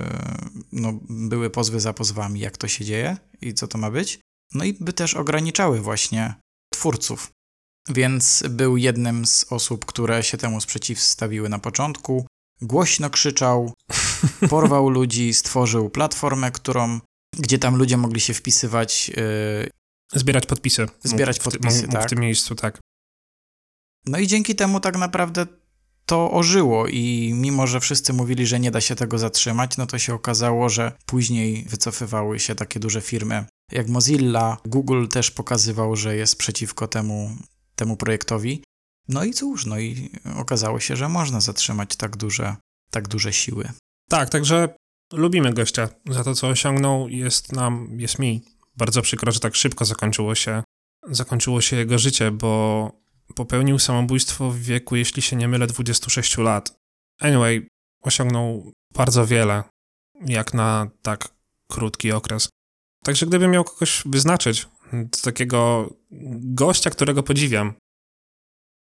no, 0.71 0.99
były 1.09 1.49
pozwy 1.49 1.79
za 1.79 1.93
pozwami, 1.93 2.39
jak 2.39 2.57
to 2.57 2.67
się 2.67 2.85
dzieje 2.85 3.17
i 3.41 3.53
co 3.53 3.67
to 3.67 3.77
ma 3.77 3.91
być. 3.91 4.19
No 4.53 4.63
i 4.63 4.73
by 4.73 4.93
też 4.93 5.13
ograniczały 5.13 5.81
właśnie 5.81 6.33
twórców. 6.73 7.31
Więc 7.89 8.43
był 8.49 8.77
jednym 8.77 9.25
z 9.25 9.45
osób, 9.49 9.85
które 9.85 10.23
się 10.23 10.37
temu 10.37 10.61
sprzeciwstawiły 10.61 11.49
na 11.49 11.59
początku. 11.59 12.27
Głośno 12.61 13.09
krzyczał, 13.09 13.73
porwał 14.49 14.89
ludzi, 14.89 15.33
stworzył 15.33 15.89
platformę, 15.89 16.51
którą, 16.51 16.99
gdzie 17.39 17.59
tam 17.59 17.75
ludzie 17.75 17.97
mogli 17.97 18.19
się 18.19 18.33
wpisywać 18.33 19.09
yy, 19.09 19.69
Zbierać 20.13 20.45
podpisy. 20.45 20.87
Zbierać 21.03 21.39
w 21.39 21.43
podpisy, 21.43 21.81
mógł 21.81 21.93
tak. 21.93 22.07
W 22.07 22.09
tym 22.09 22.19
miejscu, 22.19 22.55
tak. 22.55 22.79
No 24.05 24.19
i 24.19 24.27
dzięki 24.27 24.55
temu 24.55 24.79
tak 24.79 24.97
naprawdę 24.97 25.58
to 26.09 26.31
ożyło 26.31 26.87
i 26.87 27.31
mimo, 27.35 27.67
że 27.67 27.79
wszyscy 27.79 28.13
mówili, 28.13 28.47
że 28.47 28.59
nie 28.59 28.71
da 28.71 28.81
się 28.81 28.95
tego 28.95 29.17
zatrzymać, 29.17 29.77
no 29.77 29.87
to 29.87 29.99
się 29.99 30.13
okazało, 30.13 30.69
że 30.69 30.91
później 31.05 31.65
wycofywały 31.69 32.39
się 32.39 32.55
takie 32.55 32.79
duże 32.79 33.01
firmy 33.01 33.45
jak 33.71 33.87
Mozilla, 33.87 34.57
Google 34.65 35.07
też 35.07 35.31
pokazywał, 35.31 35.95
że 35.95 36.15
jest 36.15 36.37
przeciwko 36.37 36.87
temu, 36.87 37.35
temu 37.75 37.97
projektowi. 37.97 38.63
No 39.07 39.23
i 39.23 39.33
cóż, 39.33 39.65
no 39.65 39.79
i 39.79 40.09
okazało 40.37 40.79
się, 40.79 40.95
że 40.95 41.09
można 41.09 41.41
zatrzymać 41.41 41.95
tak 41.95 42.17
duże, 42.17 42.55
tak 42.91 43.07
duże 43.07 43.33
siły. 43.33 43.69
Tak, 44.09 44.29
także 44.29 44.69
lubimy 45.13 45.53
gościa 45.53 45.89
za 46.09 46.23
to, 46.23 46.35
co 46.35 46.47
osiągnął. 46.47 47.09
Jest 47.09 47.51
nam, 47.51 47.99
jest 47.99 48.19
mi 48.19 48.41
bardzo 48.77 49.01
przykro, 49.01 49.31
że 49.31 49.39
tak 49.39 49.55
szybko 49.55 49.85
zakończyło 49.85 50.35
się, 50.35 50.63
zakończyło 51.07 51.61
się 51.61 51.75
jego 51.75 51.97
życie, 51.97 52.31
bo 52.31 52.91
popełnił 53.35 53.79
samobójstwo 53.79 54.51
w 54.51 54.57
wieku, 54.57 54.95
jeśli 54.95 55.21
się 55.21 55.35
nie 55.35 55.47
mylę, 55.47 55.67
26 55.67 56.37
lat. 56.37 56.75
Anyway, 57.19 57.67
osiągnął 58.01 58.71
bardzo 58.93 59.27
wiele, 59.27 59.63
jak 60.25 60.53
na 60.53 60.87
tak 61.01 61.29
krótki 61.67 62.11
okres. 62.11 62.49
Także 63.03 63.25
gdybym 63.25 63.51
miał 63.51 63.63
kogoś 63.63 64.03
wyznaczyć, 64.05 64.67
z 65.15 65.21
takiego 65.21 65.89
gościa, 66.41 66.89
którego 66.89 67.23
podziwiam, 67.23 67.73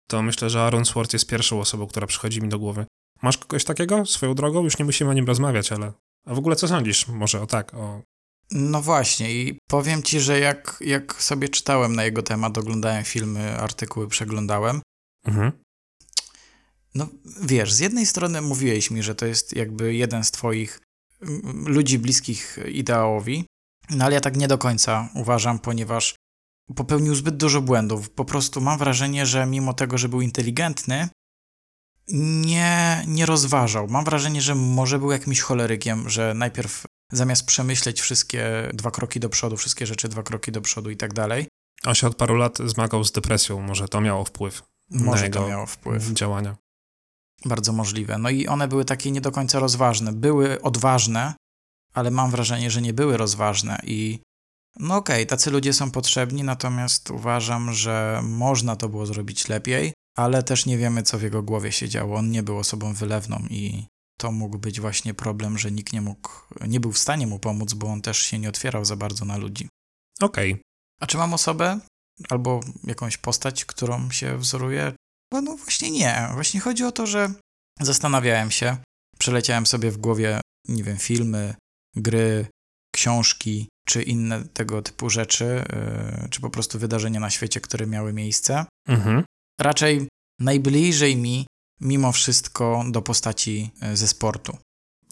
to 0.09 0.23
myślę, 0.23 0.51
że 0.51 0.63
Aaron 0.63 0.85
Swartz 0.85 1.13
jest 1.13 1.29
pierwszą 1.29 1.61
osobą, 1.61 1.87
która 1.87 2.07
przychodzi 2.07 2.43
mi 2.43 2.49
do 2.49 2.59
głowy. 2.59 2.87
Masz 3.23 3.39
kogoś 3.39 3.65
takiego 3.65 4.07
swoją 4.07 4.35
drogą? 4.35 4.65
Już 4.65 4.79
nie 4.79 4.85
musimy 4.85 5.11
o 5.11 5.13
nim 5.13 5.27
rozmawiać, 5.27 5.73
ale... 5.73 5.93
A 6.27 6.35
w 6.35 6.39
ogóle 6.39 6.57
co 6.57 6.69
sądzisz? 6.69 7.09
Może 7.09 7.41
o 7.41 7.47
tak, 7.47 7.75
o... 7.75 8.03
No 8.51 8.83
właśnie 8.83 9.35
i 9.35 9.59
powiem 9.71 10.03
ci, 10.03 10.21
że 10.21 10.41
jak, 10.41 10.77
jak 10.81 11.23
sobie 11.23 11.49
czytałem 11.49 11.97
na 11.97 12.05
jego 12.05 12.23
temat, 12.23 12.59
oglądałem 12.59 13.05
filmy, 13.05 13.59
artykuły 13.59 14.09
przeglądałem, 14.09 14.81
Mhm. 15.25 15.53
No 16.95 17.09
wiesz, 17.43 17.73
z 17.73 17.79
jednej 17.79 18.07
strony 18.07 18.41
mówiłeś 18.41 18.91
mi, 18.91 19.03
że 19.03 19.15
to 19.15 19.27
jest 19.27 19.57
jakby 19.57 19.95
jeden 19.95 20.25
z 20.25 20.31
twoich 20.31 20.81
ludzi 21.67 21.99
bliskich 21.99 22.59
ideałowi, 22.73 23.47
no 23.91 24.05
ale 24.05 24.15
ja 24.15 24.21
tak 24.21 24.37
nie 24.37 24.49
do 24.49 24.59
końca 24.59 25.09
uważam, 25.15 25.59
ponieważ 25.59 26.15
popełnił 26.75 27.15
zbyt 27.15 27.37
dużo 27.37 27.63
błędów. 27.63 28.11
Po 28.11 28.25
prostu 28.25 28.61
mam 28.61 28.79
wrażenie, 28.79 29.27
że 29.27 29.47
mimo 29.47 29.75
tego, 29.75 29.99
że 29.99 30.09
był 30.09 30.21
inteligentny, 30.21 31.09
nie, 32.09 33.05
nie 33.07 33.27
rozważał. 33.27 33.89
Mam 33.89 34.05
wrażenie, 34.05 34.41
że 34.43 34.55
może 34.55 34.99
był 34.99 35.11
jakimś 35.11 35.41
cholerykiem, 35.41 36.11
że 36.11 36.35
najpierw 36.35 36.85
zamiast 37.17 37.47
przemyśleć 37.47 38.01
wszystkie 38.01 38.71
dwa 38.75 38.91
kroki 38.91 39.21
do 39.21 39.29
przodu, 39.29 39.57
wszystkie 39.57 39.87
rzeczy 39.87 40.09
dwa 40.09 40.23
kroki 40.23 40.53
do 40.53 40.61
przodu 40.61 40.91
i 40.91 40.97
tak 40.97 41.15
dalej, 41.15 41.47
On 41.87 41.95
się 41.95 42.07
od 42.07 42.17
paru 42.17 42.37
lat 42.37 42.59
zmagał 42.67 43.05
z 43.05 43.13
depresją, 43.13 43.61
może 43.61 43.89
to 43.89 44.01
miało 44.01 44.25
wpływ 44.25 44.63
na 44.91 45.05
może 45.05 45.25
jego 45.25 45.41
to 45.41 45.49
miało 45.49 45.67
wpływ. 45.67 46.13
działania. 46.13 46.57
Bardzo 47.45 47.73
możliwe. 47.73 48.19
No 48.19 48.31
i 48.31 48.47
one 48.47 48.69
były 48.69 48.85
takie 48.85 49.11
nie 49.11 49.21
do 49.21 49.33
końca 49.33 49.59
rozważne. 49.59 50.13
Były 50.13 50.63
odważne, 50.63 51.35
ale 51.95 52.11
mam 52.11 52.31
wrażenie, 52.31 52.71
że 52.71 52.83
nie 52.83 52.93
były 52.93 53.17
rozważne 53.17 53.79
i 53.85 54.21
no 54.79 54.97
okej, 54.97 55.27
tacy 55.27 55.51
ludzie 55.51 55.73
są 55.73 55.91
potrzebni, 55.91 56.45
natomiast 56.45 57.11
uważam, 57.11 57.73
że 57.73 58.21
można 58.23 58.77
to 58.77 58.89
było 58.89 59.07
zrobić 59.07 59.49
lepiej, 59.49 59.93
ale 60.17 60.43
też 60.43 60.67
nie 60.67 60.79
wiemy, 60.79 61.03
co 61.03 61.19
w 61.19 61.23
jego 61.23 61.43
głowie 61.43 61.73
się 61.73 61.89
działo. 61.89 62.17
On 62.17 62.31
nie 62.31 62.43
był 62.43 62.59
osobą 62.59 62.95
wylewną 62.95 63.39
i 63.51 63.87
to 64.21 64.33
mógł 64.33 64.59
być 64.59 64.81
właśnie 64.81 65.15
problem, 65.15 65.59
że 65.59 65.71
nikt 65.71 65.93
nie 65.93 66.01
mógł, 66.01 66.31
nie 66.67 66.81
był 66.81 66.93
w 66.93 66.99
stanie 66.99 67.27
mu 67.27 67.39
pomóc, 67.39 67.75
bo 67.75 67.87
on 67.87 68.03
też 68.03 68.19
się 68.19 68.39
nie 68.39 68.49
otwierał 68.49 68.85
za 68.85 68.97
bardzo 68.97 69.25
na 69.25 69.37
ludzi. 69.37 69.69
Okej. 70.21 70.63
A 71.01 71.07
czy 71.07 71.17
mam 71.17 71.35
osobę 71.35 71.81
albo 72.31 72.61
jakąś 72.85 73.17
postać, 73.17 73.65
którą 73.65 74.11
się 74.11 74.39
wzoruję? 74.39 74.93
No, 75.33 75.41
no 75.41 75.57
właśnie 75.57 75.91
nie. 75.91 76.29
Właśnie 76.35 76.61
chodzi 76.61 76.85
o 76.85 76.93
to, 76.93 77.07
że 77.07 77.33
zastanawiałem 77.81 78.51
się, 78.51 78.77
przeleciałem 79.19 79.67
sobie 79.67 79.91
w 79.91 79.99
głowie, 79.99 80.41
nie 80.69 80.85
wiem, 80.85 80.97
filmy, 80.97 81.55
gry, 81.97 82.47
książki, 82.95 83.69
czy 83.87 84.03
inne 84.03 84.45
tego 84.45 84.83
typu 84.83 85.11
rzeczy, 85.11 85.65
yy, 86.23 86.29
czy 86.29 86.41
po 86.41 86.51
prostu 86.51 86.79
wydarzenia 86.79 87.21
na 87.21 87.31
świecie, 87.31 87.61
które 87.61 87.87
miały 87.87 88.13
miejsce. 88.13 88.67
Mhm. 88.89 89.25
Raczej 89.61 90.09
najbliżej 90.41 91.17
mi, 91.17 91.47
mimo 91.85 92.13
wszystko, 92.13 92.85
do 92.91 93.03
postaci 93.03 93.71
yy, 93.83 93.97
ze 93.97 94.09
sportu. 94.09 94.57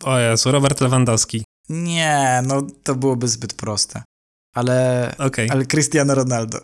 O 0.04 0.18
Jezu, 0.18 0.52
Robert 0.52 0.80
Lewandowski. 0.80 1.44
Nie, 1.68 2.42
no 2.46 2.62
to 2.82 2.94
byłoby 2.94 3.28
zbyt 3.28 3.54
proste. 3.54 4.02
Ale, 4.54 5.14
Okej. 5.18 5.50
ale 5.50 5.66
Cristiano 5.66 6.14
Ronaldo. 6.14 6.58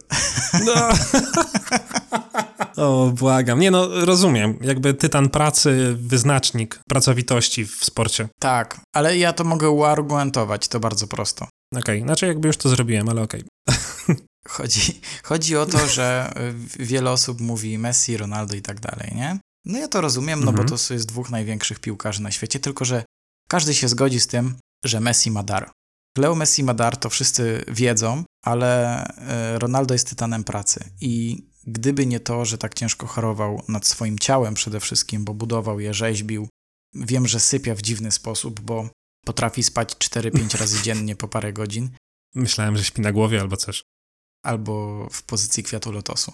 No. 0.64 0.88
o, 2.84 3.10
błagam. 3.10 3.60
Nie 3.60 3.70
no, 3.70 4.04
rozumiem. 4.04 4.58
Jakby 4.60 4.94
tytan 4.94 5.28
pracy, 5.28 5.96
wyznacznik 6.00 6.80
pracowitości 6.88 7.66
w 7.66 7.84
sporcie. 7.84 8.28
Tak, 8.40 8.80
ale 8.94 9.18
ja 9.18 9.32
to 9.32 9.44
mogę 9.44 9.70
uargumentować, 9.70 10.68
to 10.68 10.80
bardzo 10.80 11.06
prosto. 11.06 11.48
Okej, 11.76 12.02
znaczy 12.02 12.26
jakby 12.26 12.48
już 12.48 12.56
to 12.56 12.68
zrobiłem, 12.68 13.08
ale 13.08 13.22
okej. 13.22 13.44
Chodzi, 14.48 15.00
chodzi 15.22 15.56
o 15.56 15.66
to, 15.66 15.86
że 15.86 16.32
wiele 16.78 17.10
osób 17.10 17.40
mówi 17.40 17.78
Messi, 17.78 18.16
Ronaldo 18.16 18.54
i 18.56 18.62
tak 18.62 18.80
dalej, 18.80 19.12
nie? 19.14 19.38
No 19.68 19.78
ja 19.78 19.88
to 19.88 20.00
rozumiem, 20.00 20.40
no 20.44 20.50
Mhm. 20.50 20.68
bo 20.68 20.76
to 20.76 20.94
jest 20.94 21.06
dwóch 21.08 21.30
największych 21.30 21.80
piłkarzy 21.80 22.22
na 22.22 22.30
świecie, 22.30 22.60
tylko 22.60 22.84
że 22.84 23.04
każdy 23.48 23.74
się 23.74 23.88
zgodzi 23.88 24.20
z 24.20 24.26
tym, 24.26 24.54
że 24.84 25.00
Messi 25.00 25.30
ma 25.30 25.42
dar. 25.42 25.70
Leo 26.18 26.34
Messi 26.34 26.64
ma 26.64 26.74
dar, 26.74 26.96
to 26.96 27.10
wszyscy 27.10 27.64
wiedzą, 27.68 28.24
ale 28.44 29.04
y, 29.54 29.58
Ronaldo 29.58 29.94
jest 29.94 30.08
tytanem 30.08 30.44
pracy 30.44 30.90
i 31.00 31.42
gdyby 31.66 32.06
nie 32.06 32.20
to, 32.20 32.44
że 32.44 32.58
tak 32.58 32.74
ciężko 32.74 33.06
chorował 33.06 33.62
nad 33.68 33.86
swoim 33.86 34.18
ciałem 34.18 34.54
przede 34.54 34.80
wszystkim, 34.80 35.24
bo 35.24 35.34
budował 35.34 35.80
je, 35.80 35.94
rzeźbił, 35.94 36.48
wiem, 36.94 37.28
że 37.28 37.40
sypia 37.40 37.74
w 37.74 37.82
dziwny 37.82 38.12
sposób, 38.12 38.60
bo 38.60 38.90
potrafi 39.26 39.62
spać 39.62 39.88
4-5 39.94 40.58
razy 40.58 40.82
dziennie 40.84 41.16
po 41.16 41.28
parę 41.28 41.52
godzin, 41.52 41.90
Myślałem, 42.34 42.76
że 42.76 42.84
śpi 42.84 43.00
na 43.00 43.12
głowie 43.12 43.40
albo 43.40 43.56
coś. 43.56 43.82
albo 44.44 45.08
w 45.12 45.22
pozycji 45.22 45.62
kwiatu 45.62 45.92
lotosu. 45.92 46.32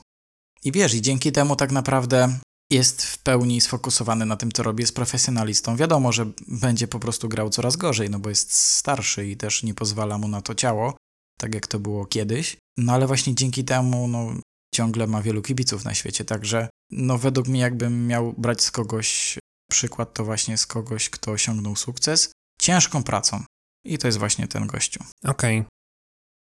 I 0.64 0.72
wiesz, 0.72 0.94
i 0.94 1.02
dzięki 1.02 1.32
temu 1.32 1.56
tak 1.56 1.72
naprawdę 1.72 2.38
jest 2.70 3.02
w 3.02 3.18
pełni 3.18 3.60
sfokusowany 3.60 4.26
na 4.26 4.36
tym, 4.36 4.52
co 4.52 4.62
robi, 4.62 4.82
jest 4.82 4.94
profesjonalistą. 4.94 5.76
Wiadomo, 5.76 6.12
że 6.12 6.26
będzie 6.48 6.88
po 6.88 6.98
prostu 6.98 7.28
grał 7.28 7.50
coraz 7.50 7.76
gorzej, 7.76 8.10
no 8.10 8.18
bo 8.18 8.28
jest 8.28 8.52
starszy 8.52 9.26
i 9.26 9.36
też 9.36 9.62
nie 9.62 9.74
pozwala 9.74 10.18
mu 10.18 10.28
na 10.28 10.42
to 10.42 10.54
ciało, 10.54 10.96
tak 11.38 11.54
jak 11.54 11.66
to 11.66 11.78
było 11.78 12.06
kiedyś. 12.06 12.56
No 12.76 12.92
ale 12.92 13.06
właśnie 13.06 13.34
dzięki 13.34 13.64
temu, 13.64 14.08
no, 14.08 14.32
ciągle 14.74 15.06
ma 15.06 15.22
wielu 15.22 15.42
kibiców 15.42 15.84
na 15.84 15.94
świecie, 15.94 16.24
także 16.24 16.68
no 16.90 17.18
według 17.18 17.48
mnie 17.48 17.60
jakbym 17.60 18.06
miał 18.06 18.32
brać 18.32 18.62
z 18.62 18.70
kogoś 18.70 19.38
przykład, 19.70 20.14
to 20.14 20.24
właśnie 20.24 20.58
z 20.58 20.66
kogoś, 20.66 21.10
kto 21.10 21.30
osiągnął 21.30 21.76
sukces 21.76 22.32
ciężką 22.60 23.02
pracą. 23.02 23.44
I 23.84 23.98
to 23.98 24.08
jest 24.08 24.18
właśnie 24.18 24.48
ten 24.48 24.66
gościu. 24.66 25.04
Okej. 25.24 25.64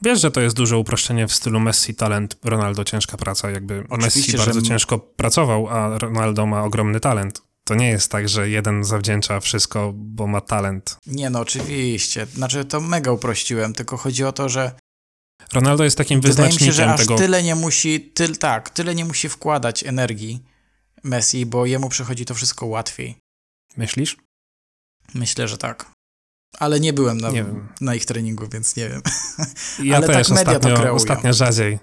Wiesz, 0.01 0.21
że 0.21 0.31
to 0.31 0.41
jest 0.41 0.55
duże 0.55 0.77
uproszczenie 0.77 1.27
w 1.27 1.33
stylu 1.33 1.59
Messi 1.59 1.95
talent, 1.95 2.37
Ronaldo 2.43 2.83
ciężka 2.83 3.17
praca. 3.17 3.51
Jakby 3.51 3.83
Oczywiście, 3.89 4.19
Messi 4.19 4.31
że 4.31 4.37
bardzo 4.37 4.59
m- 4.59 4.65
ciężko 4.65 4.99
pracował, 4.99 5.67
a 5.69 5.97
Ronaldo 5.97 6.45
ma 6.45 6.63
ogromny 6.63 6.99
talent. 6.99 7.41
To 7.63 7.75
nie 7.75 7.89
jest 7.89 8.11
tak, 8.11 8.29
że 8.29 8.49
jeden 8.49 8.83
zawdzięcza 8.83 9.39
wszystko, 9.39 9.91
bo 9.95 10.27
ma 10.27 10.41
talent. 10.41 10.97
Nie 11.05 11.29
no, 11.29 11.39
oczywiście. 11.39 12.25
Znaczy, 12.25 12.65
to 12.65 12.81
mega 12.81 13.11
uprościłem, 13.11 13.73
tylko 13.73 13.97
chodzi 13.97 14.23
o 14.23 14.31
to, 14.31 14.49
że 14.49 14.71
Ronaldo 15.53 15.83
jest 15.83 15.97
takim 15.97 16.21
wydaje 16.21 16.47
mi 16.47 16.53
się, 16.53 16.59
wyznacznikiem 16.59 16.73
że 16.87 16.93
aż 16.93 16.99
tego. 17.01 17.15
tyle 17.15 17.43
nie 17.43 17.55
musi, 17.55 18.01
tyl, 18.01 18.37
tak, 18.37 18.69
tyle 18.69 18.95
nie 18.95 19.05
musi 19.05 19.29
wkładać 19.29 19.83
energii 19.83 20.43
Messi, 21.03 21.45
bo 21.45 21.65
jemu 21.65 21.89
przychodzi 21.89 22.25
to 22.25 22.33
wszystko 22.35 22.65
łatwiej. 22.65 23.15
Myślisz? 23.77 24.17
Myślę, 25.13 25.47
że 25.47 25.57
tak. 25.57 25.85
Ale 26.59 26.79
nie 26.79 26.93
byłem 26.93 27.17
na, 27.21 27.29
Nie 27.29 27.45
na 27.81 27.95
ich 27.95 28.05
treningu, 28.05 28.47
więc 28.51 28.75
nie 28.75 28.89
wiem. 28.89 29.01
Ja 29.83 29.97
Ale 29.97 30.07
też 30.07 30.27
tak 30.27 30.37
media 30.37 30.51
to 30.51 30.57
ostatnio, 30.57 30.75
kreują. 30.77 30.93
ostatnio 30.93 31.33
rzadziej. 31.33 31.79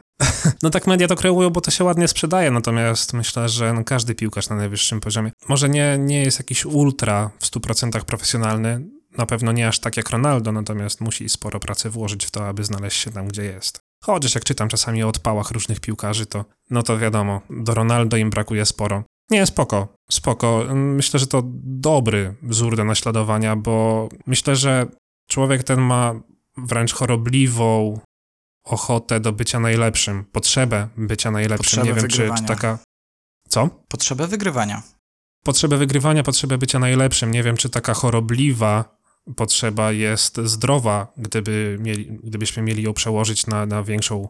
No 0.63 0.71
tak 0.71 0.87
media 0.87 1.09
to 1.09 1.17
kreują, 1.17 1.51
bo 1.51 1.61
to 1.61 1.71
się 1.71 1.85
ładnie 1.85 2.09
sprzedaje, 2.09 2.51
natomiast 2.51 3.13
myślę, 3.13 3.49
że 3.49 3.73
no 3.73 3.85
każdy 3.85 4.15
piłkarz 4.15 4.49
na 4.49 4.57
najwyższym 4.57 5.01
poziomie, 5.01 5.33
może 5.49 5.69
nie, 5.69 5.99
nie 5.99 6.23
jest 6.23 6.39
jakiś 6.39 6.67
ultra 6.67 7.31
w 7.39 7.45
100% 7.45 8.05
profesjonalny, 8.05 8.81
na 9.19 9.27
pewno 9.27 9.53
nie 9.53 9.69
aż 9.69 9.79
tak 9.79 9.97
jak 9.97 10.11
Ronaldo, 10.11 10.53
natomiast 10.53 11.01
musi 11.01 11.29
sporo 11.29 11.61
pracy 11.61 11.91
włożyć 11.91 12.27
w 12.27 12.31
to, 12.31 12.49
aby 12.49 12.65
znaleźć 12.65 12.99
się 12.99 13.11
tam, 13.11 13.29
gdzie 13.29 13.45
jest. 13.45 13.81
Chociaż 14.05 14.35
jak 14.35 14.45
czytam 14.45 14.69
czasami 14.69 15.03
o 15.03 15.09
odpałach 15.09 15.51
różnych 15.51 15.81
piłkarzy, 15.81 16.27
to 16.27 16.45
no 16.71 16.83
to 16.83 16.99
wiadomo, 16.99 17.41
do 17.51 17.75
Ronaldo 17.75 18.17
im 18.17 18.31
brakuje 18.31 18.67
sporo. 18.67 19.05
Nie, 19.31 19.47
spoko, 19.47 19.89
spoko. 20.11 20.65
Myślę, 20.75 21.21
że 21.21 21.27
to 21.27 21.43
dobry 21.63 22.35
wzór 22.43 22.77
do 22.77 22.85
naśladowania, 22.85 23.57
bo 23.57 24.09
myślę, 24.27 24.57
że 24.57 24.87
człowiek 25.29 25.65
ten 25.65 25.81
ma 25.81 26.15
wręcz 26.57 26.93
chorobliwą 26.93 28.01
ochotę 28.65 29.21
do 29.21 29.33
bycia 29.33 29.61
najlepszym, 29.61 30.25
potrzebę 30.25 30.89
bycia 30.97 31.31
najlepszym. 31.31 31.65
Potrzebę 31.65 31.87
Nie 31.87 31.95
wiem, 31.95 32.09
czy, 32.09 32.31
czy 32.39 32.45
taka. 32.45 32.79
Co? 33.49 33.69
Potrzebę 33.89 34.27
wygrywania. 34.27 34.83
Potrzebę 35.45 35.77
wygrywania, 35.77 36.23
potrzebę 36.23 36.59
bycia 36.59 36.79
najlepszym. 36.79 37.31
Nie 37.31 37.43
wiem, 37.43 37.57
czy 37.57 37.71
taka 37.71 37.95
chorobliwa 37.95 39.01
potrzeba 39.37 39.93
jest 39.93 40.41
zdrowa, 40.45 41.13
gdyby 41.17 41.79
mieli, 41.81 42.19
gdybyśmy 42.25 42.63
mieli 42.63 42.83
ją 42.83 42.93
przełożyć 42.93 43.47
na, 43.47 43.67
na 43.67 43.83
większą 43.83 44.29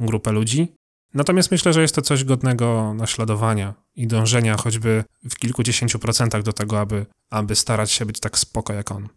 grupę 0.00 0.32
ludzi. 0.32 0.74
Natomiast 1.14 1.50
myślę, 1.50 1.72
że 1.72 1.82
jest 1.82 1.94
to 1.94 2.02
coś 2.02 2.24
godnego 2.24 2.94
naśladowania 2.94 3.74
i 3.96 4.06
dążenia 4.06 4.56
choćby 4.56 5.04
w 5.30 5.36
kilkudziesięciu 5.36 5.98
procentach 5.98 6.42
do 6.42 6.52
tego, 6.52 6.80
aby, 6.80 7.06
aby 7.30 7.56
starać 7.56 7.90
się 7.90 8.06
być 8.06 8.20
tak 8.20 8.38
spoko 8.38 8.72
jak 8.72 8.90
on. 8.90 9.08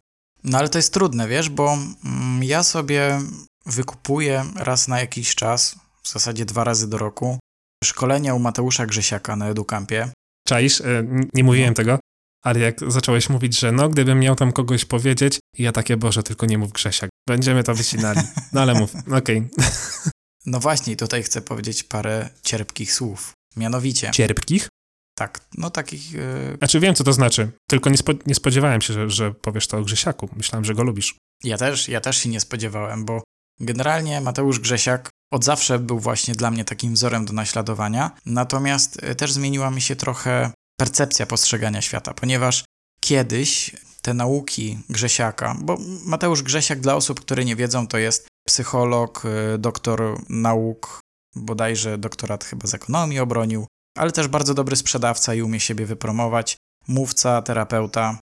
No 0.43 0.57
ale 0.57 0.69
to 0.69 0.77
jest 0.77 0.93
trudne, 0.93 1.27
wiesz, 1.27 1.49
bo 1.49 1.73
mm, 2.05 2.43
ja 2.43 2.63
sobie 2.63 3.21
wykupuję 3.65 4.45
raz 4.55 4.87
na 4.87 4.99
jakiś 4.99 5.35
czas, 5.35 5.75
w 6.03 6.11
zasadzie 6.11 6.45
dwa 6.45 6.63
razy 6.63 6.89
do 6.89 6.97
roku, 6.97 7.39
szkolenia 7.83 8.33
u 8.33 8.39
Mateusza 8.39 8.85
Grzesiaka 8.85 9.35
na 9.35 9.47
Educampie. 9.47 10.11
Czaisz? 10.47 10.81
E, 10.81 11.05
Nie 11.33 11.43
mówiłem 11.43 11.73
tego, 11.73 11.99
ale 12.43 12.59
jak 12.59 12.79
zacząłeś 12.87 13.29
mówić, 13.29 13.59
że 13.59 13.71
no, 13.71 13.89
gdybym 13.89 14.19
miał 14.19 14.35
tam 14.35 14.51
kogoś 14.51 14.85
powiedzieć, 14.85 15.39
ja 15.57 15.71
takie, 15.71 15.97
Boże, 15.97 16.23
tylko 16.23 16.45
nie 16.45 16.57
mów 16.57 16.71
Grzesiak. 16.71 17.09
Będziemy 17.27 17.63
to 17.63 17.75
wycinali. 17.75 18.21
No 18.53 18.61
ale 18.61 18.73
mów, 18.73 18.93
okej. 19.17 19.47
No 20.45 20.59
właśnie, 20.59 20.95
tutaj 20.95 21.23
chcę 21.23 21.41
powiedzieć 21.41 21.83
parę 21.83 22.29
cierpkich 22.43 22.93
słów. 22.93 23.33
Mianowicie, 23.55 24.11
Cierpkich? 24.11 24.69
tak, 25.15 25.41
no 25.57 25.69
takich 25.69 26.11
yy, 26.11 26.57
Znaczy 26.57 26.79
wiem, 26.79 26.95
co 26.95 27.03
to 27.03 27.13
znaczy, 27.13 27.51
tylko 27.69 27.89
nie, 27.89 27.97
spo, 27.97 28.13
nie 28.25 28.35
spodziewałem 28.35 28.81
się, 28.81 28.93
że, 28.93 29.09
że 29.09 29.33
powiesz 29.33 29.67
to 29.67 29.77
o 29.77 29.81
Grzesiaku. 29.81 30.29
Myślałem, 30.35 30.65
że 30.65 30.73
go 30.73 30.83
lubisz. 30.83 31.15
Ja 31.43 31.57
też, 31.57 31.87
ja 31.87 32.01
też 32.01 32.17
się 32.17 32.29
nie 32.29 32.39
spodziewałem, 32.39 33.05
bo 33.05 33.23
generalnie 33.59 34.21
Mateusz 34.21 34.59
Grzesiak 34.59 35.09
od 35.31 35.43
zawsze 35.43 35.79
był 35.79 35.99
właśnie 35.99 36.35
dla 36.35 36.51
mnie 36.51 36.65
takim 36.65 36.93
wzorem 36.93 37.25
do 37.25 37.33
naśladowania, 37.33 38.11
natomiast 38.25 39.03
y, 39.03 39.15
też 39.15 39.31
zmieniła 39.31 39.71
mi 39.71 39.81
się 39.81 39.95
trochę 39.95 40.51
percepcja 40.79 41.25
postrzegania 41.25 41.81
świata, 41.81 42.13
ponieważ 42.13 42.65
kiedyś 43.01 43.71
te 44.05 44.13
nauki 44.13 44.79
Grzesiaka, 44.89 45.55
bo 45.61 45.77
Mateusz 46.05 46.43
Grzesiak 46.43 46.79
dla 46.79 46.95
osób, 46.95 47.19
które 47.19 47.45
nie 47.45 47.55
wiedzą, 47.55 47.87
to 47.87 47.97
jest 47.97 48.27
psycholog, 48.47 49.25
y, 49.25 49.57
doktor 49.57 50.21
nauk, 50.29 50.99
bodajże 51.35 51.97
doktorat 51.97 52.43
chyba 52.43 52.67
z 52.67 52.73
ekonomii 52.73 53.19
obronił, 53.19 53.67
ale 53.97 54.11
też 54.11 54.27
bardzo 54.27 54.53
dobry 54.53 54.75
sprzedawca 54.75 55.33
i 55.33 55.41
umie 55.41 55.59
siebie 55.59 55.85
wypromować, 55.85 56.57
mówca, 56.87 57.41
terapeuta, 57.41 58.19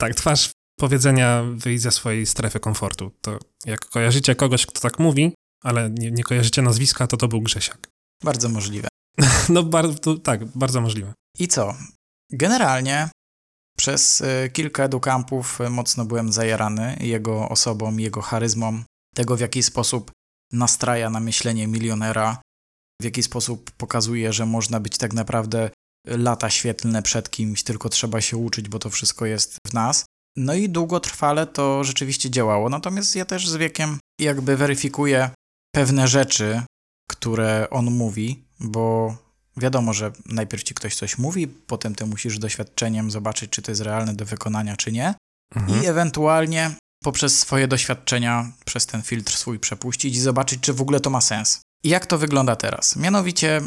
Tak, 0.00 0.14
twarz 0.14 0.50
powiedzenia 0.78 1.42
wyjść 1.54 1.82
ze 1.82 1.90
swojej 1.90 2.26
strefy 2.26 2.60
komfortu. 2.60 3.10
To 3.20 3.38
jak 3.66 3.80
kojarzycie 3.86 4.34
kogoś, 4.34 4.66
kto 4.66 4.80
tak 4.80 4.98
mówi, 4.98 5.34
ale 5.62 5.90
nie, 5.90 6.10
nie 6.10 6.24
kojarzycie 6.24 6.62
nazwiska, 6.62 7.06
to 7.06 7.16
to 7.16 7.28
był 7.28 7.40
Grzesiak. 7.40 7.88
bardzo 8.24 8.48
możliwe. 8.48 8.88
No 9.48 9.62
bardzo, 9.62 10.14
tak, 10.14 10.44
bardzo 10.44 10.80
możliwe. 10.80 11.12
I 11.38 11.48
co? 11.48 11.74
Generalnie 12.32 13.08
przez 13.80 14.20
y, 14.20 14.50
kilka 14.52 14.84
edukampów 14.84 15.60
y, 15.60 15.70
mocno 15.70 16.04
byłem 16.04 16.32
zajarany 16.32 16.96
jego 17.00 17.48
osobą, 17.48 17.96
jego 17.96 18.22
charyzmą, 18.22 18.82
tego 19.14 19.36
w 19.36 19.40
jaki 19.40 19.62
sposób 19.62 20.10
nastraja 20.52 21.10
na 21.10 21.20
myślenie 21.20 21.66
milionera, 21.66 22.42
w 23.02 23.04
jaki 23.04 23.22
sposób 23.22 23.70
pokazuje, 23.70 24.32
że 24.32 24.46
można 24.46 24.80
być 24.80 24.98
tak 24.98 25.12
naprawdę 25.12 25.70
lata 26.06 26.50
świetlne 26.50 27.02
przed 27.02 27.30
kimś, 27.30 27.62
tylko 27.62 27.88
trzeba 27.88 28.20
się 28.20 28.36
uczyć, 28.36 28.68
bo 28.68 28.78
to 28.78 28.90
wszystko 28.90 29.26
jest 29.26 29.58
w 29.66 29.72
nas. 29.72 30.04
No 30.36 30.54
i 30.54 30.68
długotrwale 30.68 31.46
to 31.46 31.84
rzeczywiście 31.84 32.30
działało, 32.30 32.68
natomiast 32.68 33.16
ja 33.16 33.24
też 33.24 33.48
z 33.48 33.56
wiekiem 33.56 33.98
jakby 34.20 34.56
weryfikuję 34.56 35.30
pewne 35.74 36.08
rzeczy, 36.08 36.62
które 37.10 37.66
on 37.70 37.90
mówi, 37.90 38.44
bo 38.60 39.16
wiadomo, 39.60 39.92
że 39.92 40.12
najpierw 40.26 40.62
ci 40.62 40.74
ktoś 40.74 40.94
coś 40.96 41.18
mówi, 41.18 41.48
potem 41.48 41.94
ty 41.94 42.06
musisz 42.06 42.38
doświadczeniem 42.38 43.10
zobaczyć, 43.10 43.50
czy 43.50 43.62
to 43.62 43.70
jest 43.70 43.80
realne 43.82 44.14
do 44.14 44.24
wykonania, 44.24 44.76
czy 44.76 44.92
nie, 44.92 45.14
Mhm. 45.54 45.82
i 45.82 45.86
ewentualnie 45.86 46.70
poprzez 47.04 47.38
swoje 47.38 47.68
doświadczenia, 47.68 48.52
przez 48.64 48.86
ten 48.86 49.02
filtr 49.02 49.32
swój 49.36 49.58
przepuścić 49.58 50.16
i 50.16 50.20
zobaczyć, 50.20 50.60
czy 50.60 50.72
w 50.72 50.80
ogóle 50.80 51.00
to 51.00 51.10
ma 51.10 51.20
sens. 51.20 51.60
I 51.84 51.88
jak 51.88 52.06
to 52.06 52.18
wygląda 52.18 52.56
teraz? 52.56 52.96
Mianowicie 52.96 53.60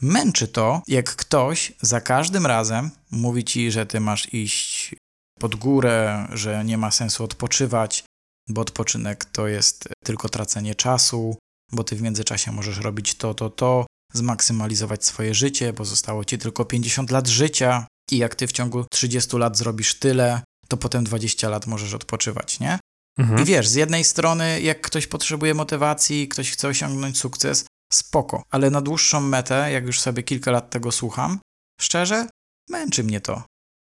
męczy 0.00 0.48
to, 0.48 0.82
jak 0.88 1.16
ktoś 1.16 1.72
za 1.82 2.00
każdym 2.00 2.46
razem 2.46 2.90
mówi 3.10 3.44
ci, 3.44 3.70
że 3.70 3.86
ty 3.86 4.00
masz 4.00 4.34
iść 4.34 4.94
pod 5.38 5.54
górę, 5.54 6.28
że 6.32 6.64
nie 6.64 6.78
ma 6.78 6.90
sensu 6.90 7.24
odpoczywać, 7.24 8.04
bo 8.48 8.60
odpoczynek 8.60 9.24
to 9.24 9.48
jest 9.48 9.88
tylko 10.04 10.28
tracenie 10.28 10.74
czasu, 10.74 11.36
bo 11.72 11.84
ty 11.84 11.96
w 11.96 12.02
międzyczasie 12.02 12.52
możesz 12.52 12.78
robić 12.78 13.14
to, 13.14 13.34
to, 13.34 13.50
to, 13.50 13.86
zmaksymalizować 14.12 15.04
swoje 15.04 15.34
życie, 15.34 15.72
bo 15.72 15.84
zostało 15.84 16.24
ci 16.24 16.38
tylko 16.38 16.64
50 16.64 17.10
lat 17.10 17.28
życia 17.28 17.86
i 18.10 18.18
jak 18.18 18.34
ty 18.34 18.46
w 18.46 18.52
ciągu 18.52 18.84
30 18.90 19.36
lat 19.36 19.56
zrobisz 19.56 19.94
tyle, 19.94 20.42
to 20.68 20.76
potem 20.76 21.04
20 21.04 21.48
lat 21.48 21.66
możesz 21.66 21.94
odpoczywać, 21.94 22.60
nie? 22.60 22.78
Mhm. 23.18 23.42
I 23.42 23.44
wiesz, 23.44 23.68
z 23.68 23.74
jednej 23.74 24.04
strony, 24.04 24.60
jak 24.60 24.80
ktoś 24.80 25.06
potrzebuje 25.06 25.54
motywacji, 25.54 26.28
ktoś 26.28 26.50
chce 26.50 26.68
osiągnąć 26.68 27.18
sukces, 27.18 27.64
spoko, 27.92 28.42
ale 28.50 28.70
na 28.70 28.80
dłuższą 28.80 29.20
metę, 29.20 29.72
jak 29.72 29.86
już 29.86 30.00
sobie 30.00 30.22
kilka 30.22 30.50
lat 30.50 30.70
tego 30.70 30.92
słucham, 30.92 31.38
szczerze, 31.80 32.28
męczy 32.70 33.04
mnie 33.04 33.20
to. 33.20 33.42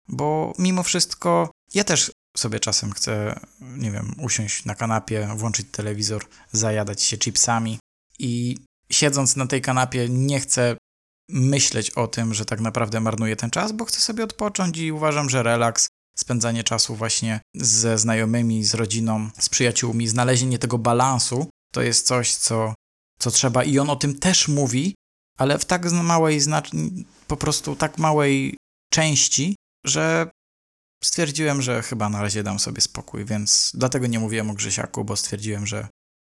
Bo 0.08 0.54
mimo 0.60 0.84
wszystko, 0.84 1.52
ja 1.74 1.84
też 1.84 2.12
sobie 2.38 2.60
czasem 2.60 2.92
chcę, 2.92 3.40
nie 3.62 3.92
wiem, 3.92 4.16
usiąść 4.22 4.66
na 4.66 4.76
kanapie, 4.76 5.30
włączyć 5.36 5.68
telewizor, 5.72 6.26
zajadać 6.52 7.04
się 7.04 7.18
chipsami 7.18 7.80
i 8.20 8.58
siedząc 8.92 9.36
na 9.36 9.48
tej 9.48 9.62
kanapie 9.62 10.10
nie 10.10 10.40
chcę 10.40 10.78
myśleć 11.30 11.90
o 11.90 12.08
tym, 12.08 12.34
że 12.34 12.46
tak 12.46 12.62
naprawdę 12.62 13.00
marnuję 13.00 13.36
ten 13.36 13.50
czas, 13.50 13.72
bo 13.72 13.86
chcę 13.86 14.00
sobie 14.00 14.24
odpocząć 14.24 14.78
i 14.78 14.92
uważam, 14.92 15.30
że 15.30 15.44
relaks, 15.44 15.88
spędzanie 16.18 16.64
czasu 16.64 16.96
właśnie 16.96 17.42
ze 17.56 17.98
znajomymi, 17.98 18.64
z 18.64 18.74
rodziną, 18.74 19.30
z 19.40 19.50
przyjaciółmi, 19.50 20.08
znalezienie 20.08 20.60
tego 20.60 20.78
balansu 20.78 21.50
to 21.74 21.82
jest 21.82 22.08
coś, 22.08 22.36
co, 22.36 22.74
co 23.20 23.32
trzeba 23.32 23.64
i 23.64 23.80
on 23.80 23.90
o 23.90 23.96
tym 23.96 24.20
też 24.20 24.48
mówi, 24.48 24.96
ale 25.38 25.60
w 25.60 25.66
tak 25.66 25.92
małej, 25.92 26.42
po 27.28 27.38
prostu 27.38 27.76
tak 27.76 27.98
małej 27.98 28.58
części, 28.92 29.56
że 29.86 30.30
stwierdziłem, 31.04 31.62
że 31.62 31.82
chyba 31.82 32.10
na 32.10 32.22
razie 32.22 32.44
dam 32.44 32.60
sobie 32.60 32.82
spokój, 32.82 33.26
więc 33.26 33.72
dlatego 33.74 34.08
nie 34.08 34.20
mówiłem 34.20 34.50
o 34.50 34.54
Grzesiaku, 34.54 35.04
bo 35.04 35.16
stwierdziłem, 35.16 35.68
że 35.68 35.88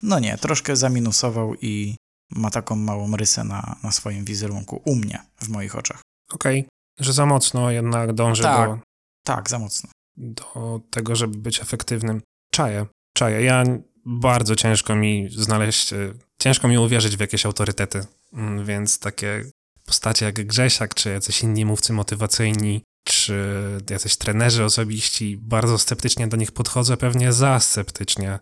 no 0.02 0.18
nie, 0.18 0.38
troszkę 0.38 0.76
zaminusował 0.76 1.54
i 1.54 1.96
ma 2.30 2.50
taką 2.50 2.76
małą 2.76 3.16
rysę 3.16 3.44
na, 3.44 3.76
na 3.82 3.92
swoim 3.92 4.24
wizerunku 4.24 4.82
u 4.84 4.94
mnie, 4.94 5.18
w 5.40 5.48
moich 5.48 5.76
oczach. 5.76 6.00
Okej, 6.32 6.60
okay. 6.60 7.06
że 7.06 7.12
za 7.12 7.26
mocno 7.26 7.70
jednak 7.70 8.12
dąży 8.12 8.42
tak, 8.42 8.70
do... 8.70 8.78
Tak, 9.24 9.50
za 9.50 9.58
mocno. 9.58 9.90
Do 10.16 10.80
tego, 10.90 11.16
żeby 11.16 11.38
być 11.38 11.60
efektywnym. 11.60 12.22
Czaję, 12.52 12.86
czaję. 13.14 13.42
Ja 13.42 13.64
bardzo 14.04 14.56
ciężko 14.56 14.96
mi 14.96 15.28
znaleźć, 15.30 15.92
e, 15.92 16.14
ciężko 16.38 16.68
mi 16.68 16.78
uwierzyć 16.78 17.16
w 17.16 17.20
jakieś 17.20 17.46
autorytety, 17.46 18.06
mm, 18.32 18.64
więc 18.64 18.98
takie 18.98 19.44
postacie 19.86 20.26
jak 20.26 20.46
Grzesiak, 20.46 20.94
czy 20.94 21.10
jacyś 21.10 21.42
inni 21.42 21.64
mówcy 21.64 21.92
motywacyjni, 21.92 22.82
czy 23.04 23.44
jacyś 23.90 24.16
trenerzy 24.16 24.64
osobiści, 24.64 25.36
bardzo 25.36 25.78
sceptycznie 25.78 26.28
do 26.28 26.36
nich 26.36 26.52
podchodzę, 26.52 26.96
pewnie 26.96 27.32
za 27.32 27.60
sceptycznie. 27.60 28.38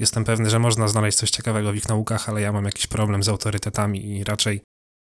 Jestem 0.00 0.24
pewny, 0.24 0.50
że 0.50 0.58
można 0.58 0.88
znaleźć 0.88 1.18
coś 1.18 1.30
ciekawego 1.30 1.72
w 1.72 1.76
ich 1.76 1.88
naukach, 1.88 2.28
ale 2.28 2.40
ja 2.40 2.52
mam 2.52 2.64
jakiś 2.64 2.86
problem 2.86 3.22
z 3.22 3.28
autorytetami 3.28 4.16
i 4.16 4.24
raczej 4.24 4.62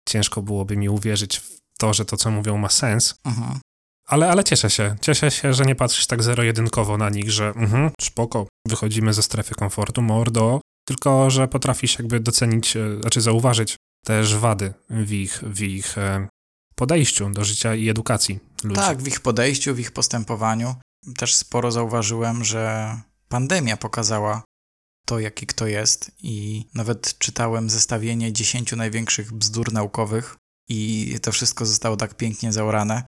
ciężko 0.08 0.42
byłoby 0.42 0.76
mi 0.76 0.88
uwierzyć 0.88 1.38
w 1.38 1.60
to, 1.78 1.94
że 1.94 2.04
to, 2.04 2.16
co 2.16 2.30
mówią, 2.30 2.56
ma 2.56 2.68
sens. 2.68 3.14
Mhm. 3.24 3.60
Ale, 4.06 4.30
ale 4.30 4.44
cieszę 4.44 4.70
się. 4.70 4.96
Cieszę 5.00 5.30
się, 5.30 5.54
że 5.54 5.64
nie 5.64 5.74
patrzysz 5.74 6.06
tak 6.06 6.22
zero-jedynkowo 6.22 6.96
na 6.96 7.10
nich, 7.10 7.30
że 7.30 7.48
mhm, 7.48 7.90
spoko, 8.00 8.46
wychodzimy 8.68 9.12
ze 9.12 9.22
strefy 9.22 9.54
komfortu, 9.54 10.02
mordo, 10.02 10.60
tylko 10.84 11.30
że 11.30 11.48
potrafisz 11.48 11.98
jakby 11.98 12.20
docenić, 12.20 12.76
e, 12.76 13.00
znaczy 13.00 13.20
zauważyć 13.20 13.76
też 14.04 14.36
wady 14.36 14.74
w 14.90 15.12
ich, 15.12 15.42
w 15.46 15.60
ich 15.60 15.98
e, 15.98 16.28
podejściu 16.74 17.30
do 17.30 17.44
życia 17.44 17.74
i 17.74 17.88
edukacji 17.88 18.38
ludzi. 18.64 18.80
Tak, 18.80 19.02
w 19.02 19.06
ich 19.06 19.20
podejściu, 19.20 19.74
w 19.74 19.80
ich 19.80 19.92
postępowaniu. 19.92 20.74
Też 21.16 21.34
sporo 21.34 21.72
zauważyłem, 21.72 22.44
że 22.44 22.94
pandemia 23.28 23.76
pokazała 23.76 24.42
to, 25.06 25.18
jaki 25.18 25.46
kto 25.46 25.66
jest 25.66 26.10
i 26.22 26.64
nawet 26.74 27.18
czytałem 27.18 27.70
zestawienie 27.70 28.32
10 28.32 28.72
największych 28.72 29.32
bzdur 29.32 29.72
naukowych 29.72 30.36
i 30.68 31.14
to 31.22 31.32
wszystko 31.32 31.66
zostało 31.66 31.96
tak 31.96 32.14
pięknie 32.14 32.52
zaorane. 32.52 33.04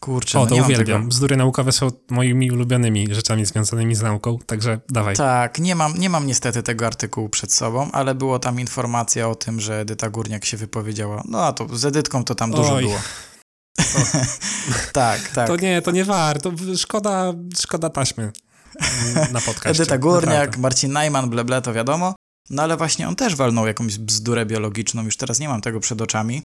Kurczę, 0.00 0.38
o, 0.38 0.42
no 0.42 0.46
to 0.48 0.54
nie 0.54 0.62
uwielbiam. 0.62 1.00
Tego... 1.00 1.08
Bzdury 1.08 1.36
naukowe 1.36 1.72
są 1.72 1.90
moimi 2.10 2.50
ulubionymi 2.50 3.14
rzeczami 3.14 3.46
związanymi 3.46 3.94
z 3.94 4.02
nauką, 4.02 4.38
także 4.46 4.80
dawaj. 4.88 5.16
Tak, 5.16 5.58
nie 5.58 5.74
mam, 5.74 5.98
nie 5.98 6.10
mam 6.10 6.26
niestety 6.26 6.62
tego 6.62 6.86
artykułu 6.86 7.28
przed 7.28 7.52
sobą, 7.52 7.90
ale 7.92 8.14
było 8.14 8.38
tam 8.38 8.60
informacja 8.60 9.28
o 9.28 9.34
tym, 9.34 9.60
że 9.60 9.80
Edyta 9.80 10.10
Górniak 10.10 10.44
się 10.44 10.56
wypowiedziała. 10.56 11.22
No 11.28 11.44
a 11.44 11.52
to 11.52 11.76
z 11.76 11.84
Edytką 11.84 12.24
to 12.24 12.34
tam 12.34 12.50
dużo 12.50 12.74
Oj. 12.74 12.82
było. 12.82 12.98
tak, 14.92 15.28
tak. 15.28 15.46
To 15.46 15.56
nie, 15.56 15.82
to 15.82 15.90
nie 15.90 16.04
warto. 16.04 16.52
Szkoda, 16.76 17.32
szkoda 17.58 17.90
taśmy 17.90 18.32
na 19.32 19.40
podcaście. 19.40 19.82
Edyta 19.82 19.98
Górniak, 19.98 20.26
Naprawdę. 20.26 20.60
Marcin 20.60 20.92
Najman, 20.92 21.30
bleble, 21.30 21.62
to 21.62 21.72
wiadomo. 21.72 22.14
No 22.50 22.62
ale 22.62 22.76
właśnie 22.76 23.08
on 23.08 23.16
też 23.16 23.34
walnął 23.34 23.66
jakąś 23.66 23.98
bzdurę 23.98 24.46
biologiczną, 24.46 25.04
już 25.04 25.16
teraz 25.16 25.40
nie 25.40 25.48
mam 25.48 25.60
tego 25.60 25.80
przed 25.80 26.02
oczami, 26.02 26.42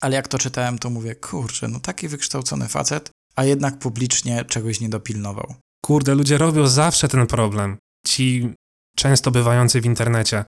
ale 0.00 0.16
jak 0.16 0.28
to 0.28 0.38
czytałem, 0.38 0.78
to 0.78 0.90
mówię, 0.90 1.14
kurczę, 1.14 1.68
no 1.68 1.80
taki 1.80 2.08
wykształcony 2.08 2.68
facet, 2.68 3.10
a 3.36 3.44
jednak 3.44 3.78
publicznie 3.78 4.44
czegoś 4.44 4.80
nie 4.80 4.88
dopilnował. 4.88 5.54
Kurde, 5.84 6.14
ludzie 6.14 6.38
robią 6.38 6.66
zawsze 6.66 7.08
ten 7.08 7.26
problem. 7.26 7.76
Ci 8.06 8.54
często 8.96 9.30
bywający 9.30 9.80
w 9.80 9.86
internecie, 9.86 10.44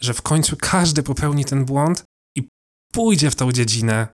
że 0.00 0.14
w 0.14 0.22
końcu 0.22 0.56
każdy 0.56 1.02
popełni 1.02 1.44
ten 1.44 1.64
błąd 1.64 2.04
i 2.36 2.48
pójdzie 2.92 3.30
w 3.30 3.36
tą 3.36 3.52
dziedzinę, 3.52 4.08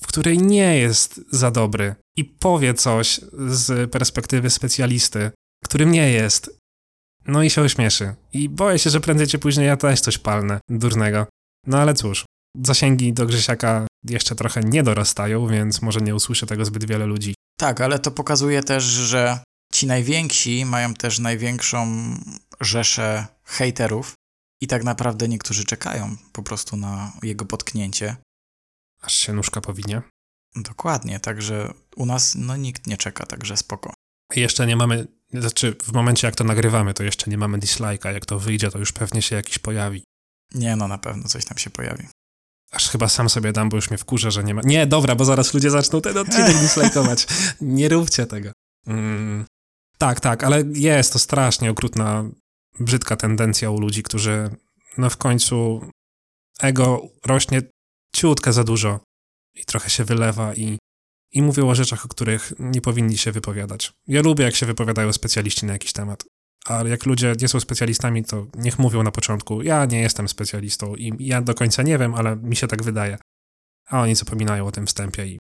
w 0.00 0.06
której 0.06 0.38
nie 0.38 0.78
jest 0.78 1.20
za 1.30 1.50
dobry 1.50 1.94
i 2.16 2.24
powie 2.24 2.74
coś 2.74 3.20
z 3.48 3.90
perspektywy 3.90 4.50
specjalisty, 4.50 5.30
którym 5.64 5.92
nie 5.92 6.10
jest. 6.10 6.58
No 7.26 7.42
i 7.42 7.50
się 7.50 7.62
ośmieszy. 7.62 8.14
I 8.32 8.48
boję 8.48 8.78
się, 8.78 8.90
że 8.90 9.00
prędzej 9.00 9.26
czy 9.26 9.38
później 9.38 9.66
ja 9.66 9.76
też 9.76 10.00
coś 10.00 10.18
palnę 10.18 10.60
durnego. 10.68 11.26
No 11.66 11.78
ale 11.78 11.94
cóż, 11.94 12.24
zasięgi 12.62 13.12
do 13.12 13.26
Grzesiaka 13.26 13.86
jeszcze 14.04 14.34
trochę 14.34 14.60
nie 14.60 14.82
dorastają, 14.82 15.46
więc 15.46 15.82
może 15.82 16.00
nie 16.00 16.14
usłyszę 16.14 16.46
tego 16.46 16.64
zbyt 16.64 16.88
wiele 16.88 17.06
ludzi. 17.06 17.34
Tak, 17.58 17.80
ale 17.80 17.98
to 17.98 18.10
pokazuje 18.10 18.62
też, 18.62 18.84
że 18.84 19.38
ci 19.72 19.86
najwięksi 19.86 20.64
mają 20.64 20.94
też 20.94 21.18
największą 21.18 21.86
rzeszę 22.60 23.26
hejterów 23.44 24.14
i 24.60 24.66
tak 24.66 24.84
naprawdę 24.84 25.28
niektórzy 25.28 25.64
czekają 25.64 26.16
po 26.32 26.42
prostu 26.42 26.76
na 26.76 27.12
jego 27.22 27.44
potknięcie. 27.44 28.16
Aż 29.02 29.14
się 29.14 29.32
nóżka 29.32 29.60
powinie. 29.60 30.02
Dokładnie, 30.56 31.20
także 31.20 31.74
u 31.96 32.06
nas 32.06 32.34
no 32.34 32.56
nikt 32.56 32.86
nie 32.86 32.96
czeka, 32.96 33.26
także 33.26 33.56
spoko. 33.56 33.94
Jeszcze 34.36 34.66
nie 34.66 34.76
mamy, 34.76 35.06
znaczy 35.40 35.76
w 35.82 35.92
momencie 35.92 36.26
jak 36.26 36.36
to 36.36 36.44
nagrywamy, 36.44 36.94
to 36.94 37.02
jeszcze 37.02 37.30
nie 37.30 37.38
mamy 37.38 37.58
dislike'a, 37.58 38.12
jak 38.12 38.26
to 38.26 38.38
wyjdzie, 38.38 38.70
to 38.70 38.78
już 38.78 38.92
pewnie 38.92 39.22
się 39.22 39.36
jakiś 39.36 39.58
pojawi. 39.58 40.04
Nie, 40.54 40.76
no 40.76 40.88
na 40.88 40.98
pewno 40.98 41.28
coś 41.28 41.44
tam 41.44 41.58
się 41.58 41.70
pojawi. 41.70 42.08
Aż 42.72 42.88
chyba 42.88 43.08
sam 43.08 43.28
sobie 43.28 43.52
dam, 43.52 43.68
bo 43.68 43.76
już 43.76 43.90
mnie 43.90 43.98
wkurza, 43.98 44.30
że 44.30 44.44
nie 44.44 44.54
ma. 44.54 44.62
Nie, 44.64 44.86
dobra, 44.86 45.14
bo 45.14 45.24
zaraz 45.24 45.54
ludzie 45.54 45.70
zaczną 45.70 46.00
ten 46.00 46.18
odcinek 46.18 46.58
dislajkować. 46.60 47.26
Nie 47.60 47.88
róbcie 47.88 48.26
tego. 48.26 48.52
Mm. 48.86 49.44
Tak, 49.98 50.20
tak, 50.20 50.44
ale 50.44 50.62
jest 50.74 51.12
to 51.12 51.18
strasznie 51.18 51.70
okrutna, 51.70 52.24
brzydka 52.80 53.16
tendencja 53.16 53.70
u 53.70 53.80
ludzi, 53.80 54.02
którzy 54.02 54.50
no 54.98 55.10
w 55.10 55.16
końcu 55.16 55.80
ego 56.60 57.08
rośnie 57.26 57.62
ciutkę 58.16 58.52
za 58.52 58.64
dużo 58.64 59.00
i 59.54 59.64
trochę 59.64 59.90
się 59.90 60.04
wylewa 60.04 60.54
i, 60.54 60.78
i 61.34 61.42
mówią 61.42 61.68
o 61.68 61.74
rzeczach, 61.74 62.04
o 62.04 62.08
których 62.08 62.52
nie 62.58 62.80
powinni 62.80 63.18
się 63.18 63.32
wypowiadać. 63.32 63.92
Ja 64.06 64.22
lubię, 64.22 64.44
jak 64.44 64.54
się 64.54 64.66
wypowiadają 64.66 65.12
specjaliści 65.12 65.66
na 65.66 65.72
jakiś 65.72 65.92
temat 65.92 66.24
ale 66.64 66.90
jak 66.90 67.06
ludzie 67.06 67.34
nie 67.40 67.48
są 67.48 67.60
specjalistami, 67.60 68.24
to 68.24 68.46
niech 68.54 68.78
mówią 68.78 69.02
na 69.02 69.10
początku, 69.10 69.62
ja 69.62 69.84
nie 69.84 70.00
jestem 70.00 70.28
specjalistą 70.28 70.94
i 70.94 71.26
ja 71.26 71.42
do 71.42 71.54
końca 71.54 71.82
nie 71.82 71.98
wiem, 71.98 72.14
ale 72.14 72.36
mi 72.36 72.56
się 72.56 72.66
tak 72.66 72.82
wydaje. 72.82 73.18
A 73.88 74.02
oni 74.02 74.14
zapominają 74.14 74.66
o 74.66 74.72
tym 74.72 74.86
wstępie 74.86 75.26
i 75.26 75.38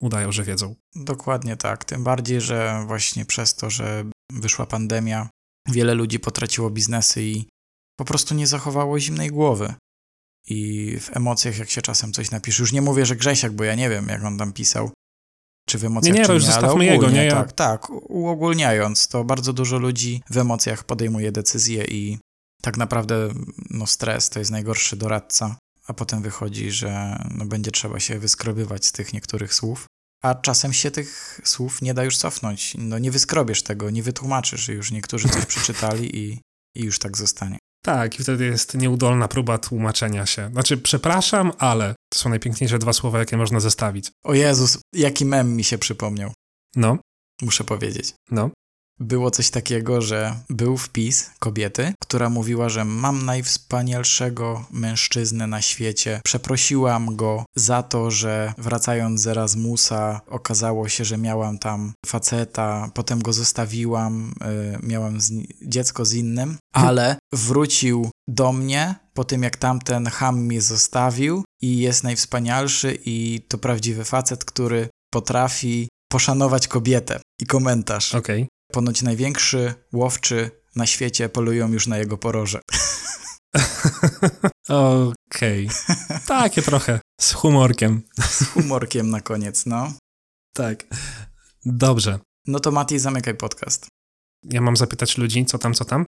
udają, 0.00 0.32
że 0.32 0.44
wiedzą. 0.44 0.74
Dokładnie 0.94 1.56
tak. 1.56 1.84
Tym 1.84 2.04
bardziej, 2.04 2.40
że 2.40 2.84
właśnie 2.86 3.24
przez 3.24 3.54
to, 3.54 3.70
że 3.70 4.04
wyszła 4.32 4.66
pandemia, 4.66 5.28
wiele 5.68 5.94
ludzi 5.94 6.18
potraciło 6.18 6.70
biznesy 6.70 7.22
i 7.22 7.48
po 7.96 8.04
prostu 8.04 8.34
nie 8.34 8.46
zachowało 8.46 9.00
zimnej 9.00 9.30
głowy. 9.30 9.74
I 10.46 10.90
w 11.00 11.16
emocjach, 11.16 11.58
jak 11.58 11.70
się 11.70 11.82
czasem 11.82 12.12
coś 12.12 12.30
napisze, 12.30 12.62
już 12.62 12.72
nie 12.72 12.82
mówię, 12.82 13.06
że 13.06 13.16
Grzesiak, 13.16 13.52
bo 13.52 13.64
ja 13.64 13.74
nie 13.74 13.90
wiem, 13.90 14.08
jak 14.08 14.24
on 14.24 14.38
tam 14.38 14.52
pisał, 14.52 14.90
czy 15.66 15.78
w 15.78 15.84
emocjach, 15.84 16.14
nie, 16.14 16.20
nie, 16.20 16.26
czy 16.26 16.32
już 16.32 16.46
nie, 16.46 16.54
ale 16.54 16.68
ogólnie, 16.68 16.86
jego, 16.86 17.10
nie, 17.10 17.24
ja... 17.24 17.34
tak, 17.34 17.52
tak, 17.52 17.90
uogólniając, 17.90 19.08
to 19.08 19.24
bardzo 19.24 19.52
dużo 19.52 19.78
ludzi 19.78 20.22
w 20.30 20.38
emocjach 20.38 20.84
podejmuje 20.84 21.32
decyzje 21.32 21.84
i 21.84 22.18
tak 22.62 22.76
naprawdę 22.76 23.28
no, 23.70 23.86
stres 23.86 24.30
to 24.30 24.38
jest 24.38 24.50
najgorszy 24.50 24.96
doradca, 24.96 25.56
a 25.86 25.94
potem 25.94 26.22
wychodzi, 26.22 26.70
że 26.70 27.22
no, 27.30 27.44
będzie 27.44 27.70
trzeba 27.70 28.00
się 28.00 28.18
wyskrobywać 28.18 28.86
z 28.86 28.92
tych 28.92 29.12
niektórych 29.12 29.54
słów, 29.54 29.86
a 30.22 30.34
czasem 30.34 30.72
się 30.72 30.90
tych 30.90 31.40
słów 31.44 31.82
nie 31.82 31.94
da 31.94 32.04
już 32.04 32.16
cofnąć. 32.16 32.74
No 32.78 32.98
nie 32.98 33.10
wyskrobiesz 33.10 33.62
tego, 33.62 33.90
nie 33.90 34.02
wytłumaczysz, 34.02 34.68
już 34.68 34.90
niektórzy 34.90 35.28
coś 35.28 35.46
przeczytali 35.46 36.18
i, 36.18 36.40
i 36.76 36.82
już 36.82 36.98
tak 36.98 37.16
zostanie. 37.16 37.58
Tak, 37.84 38.20
i 38.20 38.22
wtedy 38.22 38.44
jest 38.44 38.74
nieudolna 38.74 39.28
próba 39.28 39.58
tłumaczenia 39.58 40.26
się. 40.26 40.50
Znaczy, 40.52 40.76
przepraszam, 40.76 41.52
ale 41.58 41.94
to 42.14 42.20
są 42.20 42.30
najpiękniejsze 42.30 42.78
dwa 42.78 42.92
słowa, 42.92 43.18
jakie 43.18 43.36
można 43.36 43.60
zestawić. 43.60 44.12
O 44.24 44.34
Jezus, 44.34 44.78
jaki 44.92 45.24
mem 45.24 45.56
mi 45.56 45.64
się 45.64 45.78
przypomniał. 45.78 46.32
No. 46.76 46.98
Muszę 47.42 47.64
powiedzieć. 47.64 48.14
No 48.30 48.50
było 49.00 49.30
coś 49.30 49.50
takiego, 49.50 50.00
że 50.00 50.34
był 50.50 50.76
wpis 50.76 51.30
kobiety, 51.38 51.92
która 52.00 52.30
mówiła, 52.30 52.68
że 52.68 52.84
mam 52.84 53.24
najwspanialszego 53.24 54.64
mężczyznę 54.70 55.46
na 55.46 55.62
świecie. 55.62 56.20
Przeprosiłam 56.24 57.16
go 57.16 57.44
za 57.56 57.82
to, 57.82 58.10
że 58.10 58.54
wracając 58.58 59.20
z 59.20 59.26
Erasmusa 59.26 60.20
okazało 60.26 60.88
się, 60.88 61.04
że 61.04 61.18
miałam 61.18 61.58
tam 61.58 61.92
faceta, 62.06 62.90
potem 62.94 63.22
go 63.22 63.32
zostawiłam, 63.32 64.34
yy, 64.40 64.88
miałam 64.88 65.20
z, 65.20 65.32
dziecko 65.62 66.04
z 66.04 66.14
innym, 66.14 66.56
ale 66.72 67.16
wrócił 67.32 68.10
do 68.28 68.52
mnie 68.52 68.94
po 69.14 69.24
tym, 69.24 69.42
jak 69.42 69.56
tamten 69.56 70.06
ham 70.06 70.38
mnie 70.38 70.62
zostawił 70.62 71.44
i 71.62 71.78
jest 71.78 72.04
najwspanialszy 72.04 72.98
i 73.04 73.40
to 73.48 73.58
prawdziwy 73.58 74.04
facet, 74.04 74.44
który 74.44 74.88
potrafi 75.10 75.88
poszanować 76.08 76.68
kobietę. 76.68 77.20
I 77.40 77.46
komentarz. 77.46 78.14
Okay. 78.14 78.46
Ponoć 78.74 79.02
największy 79.02 79.74
łowczy 79.92 80.50
na 80.76 80.86
świecie 80.86 81.28
polują 81.28 81.72
już 81.72 81.86
na 81.86 81.98
jego 81.98 82.18
poroże. 82.18 82.60
Okej. 84.68 85.68
Takie 86.26 86.62
trochę. 86.62 87.00
Z 87.20 87.32
humorkiem. 87.32 88.02
Z 88.20 88.46
humorkiem 88.46 89.10
na 89.10 89.20
koniec, 89.20 89.66
no. 89.66 89.92
Tak. 90.54 90.84
Dobrze. 91.64 92.18
No 92.46 92.60
to 92.60 92.70
Mati, 92.70 92.98
zamykaj 92.98 93.34
podcast. 93.34 93.86
Ja 94.44 94.60
mam 94.60 94.76
zapytać 94.76 95.18
ludzi, 95.18 95.44
co 95.44 95.58
tam, 95.58 95.74
co 95.74 95.84
tam? 95.84 96.04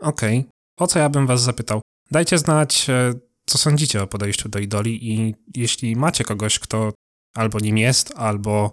Okej. 0.00 0.48
O 0.78 0.86
co 0.86 0.98
ja 0.98 1.08
bym 1.08 1.26
was 1.26 1.42
zapytał? 1.42 1.80
Dajcie 2.10 2.38
znać, 2.38 2.90
e, 2.90 3.14
co 3.46 3.58
sądzicie 3.58 4.02
o 4.02 4.06
podejściu 4.06 4.48
do 4.48 4.58
idoli 4.58 5.12
i 5.12 5.34
jeśli 5.56 5.96
macie 5.96 6.24
kogoś, 6.24 6.58
kto 6.58 6.92
albo 7.34 7.58
nim 7.58 7.78
jest, 7.78 8.12
albo 8.16 8.72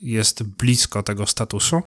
jest 0.00 0.42
blisko 0.42 1.02
tego 1.02 1.26
statusu, 1.26 1.82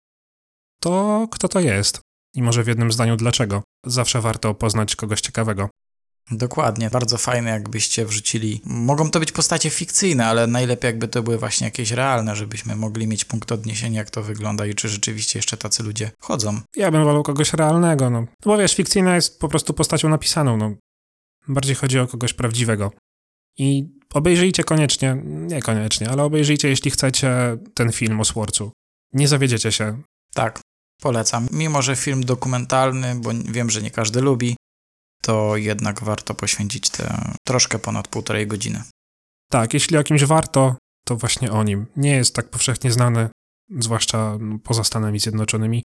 to 0.84 1.28
kto 1.32 1.48
to 1.48 1.60
jest? 1.60 2.00
I 2.36 2.42
może 2.42 2.64
w 2.64 2.68
jednym 2.68 2.92
zdaniu 2.92 3.18
dlaczego? 3.18 3.64
Zawsze 3.86 4.22
warto 4.22 4.54
poznać 4.54 4.96
kogoś 4.96 5.22
ciekawego. 5.22 5.70
Dokładnie, 6.32 6.90
bardzo 6.90 7.18
fajne, 7.18 7.50
jakbyście 7.50 8.06
wrzucili. 8.06 8.62
Mogą 8.66 9.10
to 9.12 9.20
być 9.20 9.32
postacie 9.32 9.70
fikcyjne, 9.70 10.26
ale 10.26 10.48
najlepiej, 10.48 10.88
jakby 10.88 11.08
to 11.08 11.24
były 11.24 11.38
właśnie 11.38 11.68
jakieś 11.68 11.92
realne, 11.92 12.36
żebyśmy 12.36 12.76
mogli 12.76 13.08
mieć 13.08 13.26
punkt 13.26 13.52
odniesienia, 13.52 14.00
jak 14.00 14.10
to 14.10 14.24
wygląda 14.24 14.66
i 14.66 14.76
czy 14.76 14.90
rzeczywiście 14.90 15.40
jeszcze 15.40 15.58
tacy 15.58 15.84
ludzie 15.84 16.12
chodzą. 16.20 16.62
Ja 16.76 16.92
bym 16.92 17.04
wolał 17.04 17.24
kogoś 17.24 17.54
realnego, 17.54 18.10
no. 18.10 18.22
No 18.22 18.28
bo 18.46 18.58
wiesz, 18.58 18.76
fikcyjna 18.76 19.16
jest 19.16 19.40
po 19.40 19.50
prostu 19.50 19.74
postacią 19.74 20.10
napisaną, 20.10 20.58
no. 20.58 20.74
Bardziej 21.48 21.76
chodzi 21.76 22.00
o 22.00 22.08
kogoś 22.08 22.34
prawdziwego. 22.34 22.92
I 23.58 23.90
obejrzyjcie 24.14 24.64
koniecznie, 24.64 25.22
nie 25.26 25.62
koniecznie, 25.62 26.10
ale 26.10 26.24
obejrzyjcie, 26.24 26.70
jeśli 26.70 26.92
chcecie, 26.92 27.58
ten 27.74 27.92
film 27.92 28.20
o 28.20 28.26
Sworcu. 28.26 28.72
Nie 29.14 29.28
zawiedziecie 29.28 29.72
się. 29.72 30.02
Tak, 30.34 30.60
polecam. 31.02 31.48
Mimo, 31.52 31.82
że 31.82 31.96
film 31.96 32.24
dokumentalny, 32.26 33.16
bo 33.16 33.30
wiem, 33.46 33.70
że 33.70 33.82
nie 33.82 33.92
każdy 33.92 34.22
lubi, 34.22 34.56
to 35.22 35.58
jednak 35.58 36.04
warto 36.04 36.34
poświęcić 36.34 36.90
te 36.90 37.34
troszkę 37.48 37.80
ponad 37.80 38.08
półtorej 38.08 38.48
godziny. 38.48 38.84
Tak, 39.50 39.74
jeśli 39.74 39.98
o 39.98 40.04
kimś 40.04 40.24
warto, 40.24 40.76
to 41.06 41.16
właśnie 41.16 41.52
o 41.52 41.64
nim. 41.64 41.86
Nie 41.96 42.12
jest 42.12 42.36
tak 42.36 42.50
powszechnie 42.50 42.92
znany, 42.92 43.30
zwłaszcza 43.80 44.38
no, 44.40 44.60
poza 44.60 44.84
Stanami 44.84 45.20
Zjednoczonymi, 45.20 45.84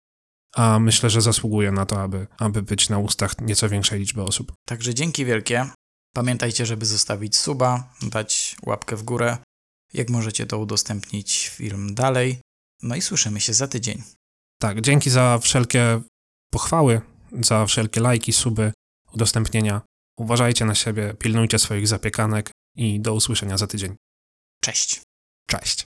a 0.55 0.79
myślę, 0.79 1.11
że 1.11 1.21
zasługuje 1.21 1.73
na 1.73 1.87
to, 1.87 2.03
aby, 2.03 2.27
aby 2.39 2.63
być 2.63 2.89
na 2.89 2.99
ustach 2.99 3.41
nieco 3.41 3.69
większej 3.69 4.01
liczby 4.01 4.23
osób. 4.23 4.53
Także 4.67 4.95
dzięki 4.95 5.25
wielkie. 5.25 5.71
Pamiętajcie, 6.15 6.67
żeby 6.67 6.87
zostawić 6.87 7.37
suba, 7.37 7.95
dać 8.03 8.57
łapkę 8.67 8.97
w 8.97 9.03
górę. 9.03 9.39
Jak 9.93 10.11
możecie, 10.11 10.47
to 10.47 10.59
udostępnić 10.59 11.49
film 11.49 11.95
dalej. 11.95 12.41
No 12.83 12.97
i 12.97 13.03
słyszymy 13.03 13.41
się 13.41 13.55
za 13.55 13.69
tydzień. 13.69 14.03
Tak, 14.63 14.81
dzięki 14.81 15.11
za 15.11 15.39
wszelkie 15.39 16.01
pochwały, 16.53 17.01
za 17.41 17.67
wszelkie 17.67 18.01
lajki, 18.01 18.33
suby, 18.33 18.73
udostępnienia. 19.13 19.81
Uważajcie 20.19 20.65
na 20.65 20.75
siebie, 20.75 21.15
pilnujcie 21.19 21.59
swoich 21.59 21.89
zapiekanek 21.89 22.51
i 22.77 23.01
do 23.01 23.15
usłyszenia 23.15 23.59
za 23.59 23.67
tydzień. 23.67 23.97
Cześć. 24.65 25.01
Cześć. 25.47 25.85